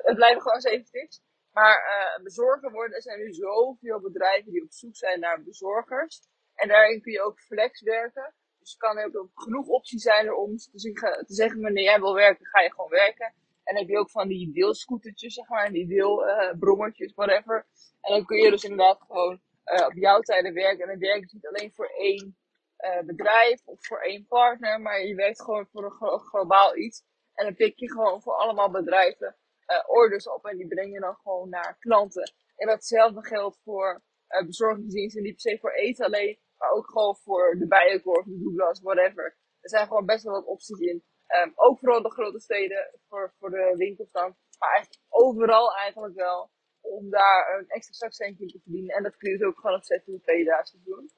het 0.04 0.16
blijven 0.16 0.42
gewoon 0.42 0.60
zeven 0.60 0.90
tips. 0.90 1.22
Maar 1.52 1.76
uh, 1.76 2.24
bezorger 2.24 2.70
worden, 2.70 2.96
er 2.96 3.02
zijn 3.02 3.18
nu 3.18 3.32
zoveel 3.32 4.00
bedrijven 4.00 4.52
die 4.52 4.62
op 4.62 4.72
zoek 4.72 4.96
zijn 4.96 5.20
naar 5.20 5.42
bezorgers. 5.42 6.28
En 6.54 6.68
daarin 6.68 7.00
kun 7.00 7.12
je 7.12 7.22
ook 7.22 7.40
flex 7.40 7.80
werken. 7.80 8.34
Dus 8.58 8.72
er 8.72 8.78
kan 8.78 8.98
ook 8.98 9.30
genoeg 9.34 9.66
opties 9.66 10.02
zijn 10.02 10.26
er 10.26 10.34
om 10.34 10.56
te 10.56 10.70
zeggen, 10.72 11.26
te 11.26 11.34
zeggen 11.34 11.60
wanneer 11.60 11.84
jij 11.84 12.00
wil 12.00 12.14
werken, 12.14 12.46
ga 12.46 12.60
je 12.60 12.70
gewoon 12.70 12.90
werken. 12.90 13.26
En 13.64 13.74
dan 13.74 13.76
heb 13.76 13.88
je 13.88 13.98
ook 13.98 14.10
van 14.10 14.28
die 14.28 14.52
deelscootertjes, 14.52 15.34
zeg 15.34 15.48
maar, 15.48 15.72
die 15.72 15.86
deelbrommertjes, 15.86 17.10
uh, 17.10 17.16
whatever. 17.16 17.66
En 18.00 18.12
dan 18.12 18.24
kun 18.24 18.36
je 18.36 18.50
dus 18.50 18.62
inderdaad 18.62 19.00
gewoon 19.00 19.40
uh, 19.64 19.86
op 19.86 19.92
jouw 19.92 20.20
tijden 20.20 20.54
werken. 20.54 20.80
En 20.80 20.88
dan 20.88 20.98
werk 20.98 21.30
je 21.30 21.34
niet 21.36 21.46
alleen 21.46 21.72
voor 21.72 21.86
één 21.86 22.36
uh, 22.78 23.00
bedrijf 23.00 23.66
of 23.66 23.86
voor 23.86 24.00
één 24.00 24.26
partner, 24.26 24.80
maar 24.80 25.00
je 25.00 25.14
werkt 25.14 25.42
gewoon 25.42 25.66
voor 25.66 25.84
een 25.84 25.90
glo 25.90 26.18
globaal 26.18 26.76
iets. 26.76 27.04
En 27.34 27.44
dan 27.44 27.54
pik 27.54 27.78
je 27.78 27.90
gewoon 27.90 28.22
voor 28.22 28.34
allemaal 28.34 28.70
bedrijven 28.70 29.36
uh, 29.66 29.82
orders 29.86 30.28
op 30.28 30.44
en 30.46 30.56
die 30.56 30.68
breng 30.68 30.92
je 30.92 31.00
dan 31.00 31.14
gewoon 31.14 31.48
naar 31.48 31.76
klanten. 31.78 32.32
En 32.56 32.66
datzelfde 32.66 33.26
geldt 33.26 33.60
voor 33.62 34.02
bezorgingsdiensten, 34.46 35.22
niet 35.22 35.42
per 35.42 35.50
se 35.50 35.58
voor 35.58 35.72
eten 35.72 36.04
alleen, 36.04 36.38
maar 36.56 36.70
ook 36.70 36.88
gewoon 36.88 37.16
voor 37.16 37.56
de 37.58 37.66
Bijenkorf, 37.66 38.24
de 38.24 38.38
Douglas, 38.38 38.80
whatever. 38.80 39.36
Er 39.60 39.68
zijn 39.68 39.86
gewoon 39.86 40.06
best 40.06 40.24
wel 40.24 40.32
wat 40.32 40.46
opties 40.46 40.78
in. 40.78 41.04
Um, 41.40 41.52
ook 41.54 41.78
vooral 41.78 42.02
de 42.02 42.10
grote 42.10 42.40
steden 42.40 42.98
voor, 43.08 43.34
voor 43.38 43.50
de 43.50 43.74
winkels 43.76 44.10
dan. 44.10 44.36
Maar 44.58 44.70
eigenlijk 44.70 45.02
overal 45.08 45.74
eigenlijk 45.74 46.14
wel. 46.14 46.50
Om 46.82 47.10
daar 47.10 47.58
een 47.58 47.68
extra 47.68 47.94
zakcentje 47.94 48.46
te 48.46 48.60
verdienen. 48.62 48.94
En 48.94 49.02
dat 49.02 49.16
kun 49.16 49.30
je 49.30 49.38
dus 49.38 49.46
ook 49.46 49.58
gewoon 49.58 49.76
op 49.76 49.84
6 49.84 50.02
dagen 50.44 50.82
doen. 50.84 51.10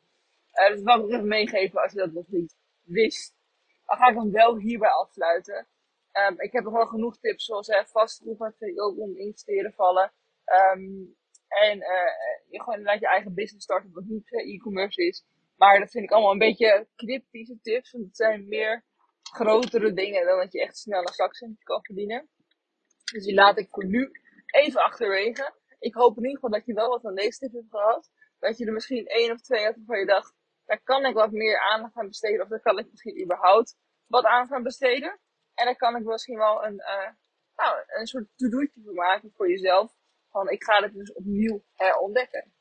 Dus 0.68 0.82
dat 0.82 0.96
wil 0.96 1.08
ik 1.08 1.14
even 1.14 1.28
meegeven 1.28 1.82
als 1.82 1.92
je 1.92 1.98
dat 1.98 2.12
nog 2.12 2.28
niet 2.28 2.56
wist. 2.82 3.34
Dan 3.86 3.96
ga 3.96 4.08
ik 4.08 4.14
dan 4.14 4.30
wel 4.30 4.58
hierbij 4.58 4.90
afsluiten. 4.90 5.66
Um, 6.12 6.40
ik 6.40 6.52
heb 6.52 6.64
nog 6.64 6.72
wel 6.72 6.86
genoeg 6.86 7.18
tips, 7.18 7.44
zoals 7.44 7.66
hè, 7.66 7.84
vastgoed, 7.84 8.38
maar 8.38 8.54
vind 8.58 8.70
ik 8.70 8.82
ook 8.82 8.98
om 8.98 9.16
investeren 9.16 9.72
vallen. 9.72 10.12
Um, 10.74 11.16
en 11.48 11.76
uh, 11.78 12.12
je 12.48 12.58
gewoon 12.58 12.78
inderdaad 12.78 13.00
je 13.00 13.08
eigen 13.08 13.34
business 13.34 13.64
starten, 13.64 13.92
wat 13.92 14.04
niet 14.04 14.32
e-commerce 14.32 15.06
is. 15.06 15.24
Maar 15.56 15.78
dat 15.78 15.90
vind 15.90 16.04
ik 16.04 16.10
allemaal 16.10 16.32
een 16.32 16.38
beetje 16.38 16.86
cryptische 16.96 17.58
tips, 17.62 17.92
want 17.92 18.04
het 18.04 18.16
zijn 18.16 18.48
meer 18.48 18.84
grotere 19.22 19.92
dingen 19.92 20.26
dan 20.26 20.38
dat 20.38 20.52
je 20.52 20.60
echt 20.60 20.76
snel 20.76 21.00
een 21.00 21.14
zakcentje 21.14 21.64
kan 21.64 21.84
verdienen. 21.84 22.28
Dus 23.12 23.24
die 23.24 23.34
laat 23.34 23.58
ik 23.58 23.68
voor 23.70 23.86
nu 23.86 24.10
even 24.54 24.82
achterwege. 24.82 25.54
Ik 25.78 25.94
hoop 25.94 26.16
in 26.16 26.22
ieder 26.22 26.34
geval 26.34 26.50
dat 26.50 26.66
je 26.66 26.74
wel 26.74 26.88
wat 26.88 27.04
aan 27.04 27.14
deze 27.14 27.38
tip 27.38 27.52
hebt 27.52 27.70
gehad. 27.70 28.10
Dat 28.38 28.58
je 28.58 28.66
er 28.66 28.72
misschien 28.72 29.06
één 29.06 29.32
of 29.32 29.40
twee 29.40 29.62
hebt 29.62 29.76
waarvan 29.76 29.98
je 29.98 30.06
dacht, 30.06 30.34
daar 30.64 30.82
kan 30.82 31.04
ik 31.04 31.14
wat 31.14 31.30
meer 31.30 31.60
aandacht 31.60 31.96
aan 31.96 32.06
besteden. 32.06 32.42
Of 32.42 32.48
daar 32.48 32.60
kan 32.60 32.78
ik 32.78 32.90
misschien 32.90 33.22
überhaupt 33.22 33.76
wat 34.06 34.24
aan 34.24 34.46
gaan 34.46 34.62
besteden. 34.62 35.18
En 35.54 35.64
daar 35.64 35.76
kan 35.76 35.96
ik 35.96 36.04
misschien 36.04 36.38
wel 36.38 36.64
een, 36.64 36.74
uh, 36.74 37.10
nou, 37.56 37.84
een 37.86 38.06
soort 38.06 38.26
to-do'tje 38.36 38.80
voor 38.84 38.94
maken 38.94 39.32
voor 39.36 39.48
jezelf. 39.48 39.92
Van 40.30 40.48
ik 40.48 40.64
ga 40.64 40.82
het 40.82 40.92
dus 40.92 41.12
opnieuw 41.12 41.64
herontdekken. 41.74 42.52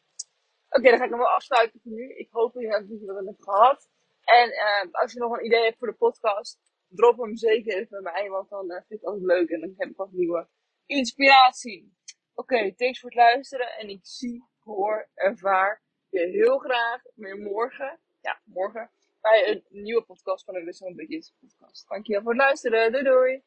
Oké, 0.69 0.89
dan 0.89 0.97
ga 0.97 1.03
ik 1.03 1.09
hem 1.09 1.19
wel 1.19 1.27
afsluiten 1.27 1.79
voor 1.83 1.91
nu. 1.91 2.13
Ik 2.15 2.27
hoop 2.31 2.53
dat 2.53 2.63
je 2.63 2.69
het 2.69 3.05
wat 3.05 3.25
hebt 3.25 3.43
gehad. 3.43 3.89
En 4.23 4.49
uh, 4.49 4.91
als 4.91 5.13
je 5.13 5.19
nog 5.19 5.37
een 5.37 5.45
idee 5.45 5.63
hebt 5.63 5.77
voor 5.77 5.87
de 5.87 5.93
podcast, 5.93 6.59
drop 6.87 7.17
hem 7.17 7.35
zeker 7.35 7.73
even 7.73 8.03
bij 8.03 8.11
mij, 8.11 8.29
want 8.29 8.49
dan 8.49 8.71
uh, 8.71 8.77
vind 8.77 8.91
ik 8.91 8.99
het 8.99 9.05
altijd 9.05 9.25
leuk 9.25 9.49
en 9.49 9.59
dan 9.59 9.73
heb 9.77 9.89
ik 9.89 9.95
wat 9.95 10.11
nieuwe 10.11 10.47
inspiratie. 10.85 11.93
Oké, 12.33 12.75
thanks 12.75 12.99
voor 12.99 13.09
het 13.09 13.19
luisteren 13.19 13.67
en 13.77 13.89
ik 13.89 13.99
zie, 14.01 14.43
hoor, 14.63 15.09
ervaar 15.13 15.81
je 16.09 16.27
heel 16.27 16.57
graag 16.57 17.01
weer 17.15 17.37
morgen, 17.37 17.99
ja, 18.21 18.41
morgen, 18.43 18.91
bij 19.21 19.47
een 19.49 19.81
nieuwe 19.83 20.03
podcast 20.03 20.45
van 20.45 20.53
de 20.53 20.63
Wissel 20.63 20.95
Budget 20.95 21.33
podcast. 21.39 21.87
Dankjewel 21.87 22.21
voor 22.21 22.31
het 22.31 22.41
luisteren, 22.41 22.91
doei 22.91 23.03
doei! 23.03 23.41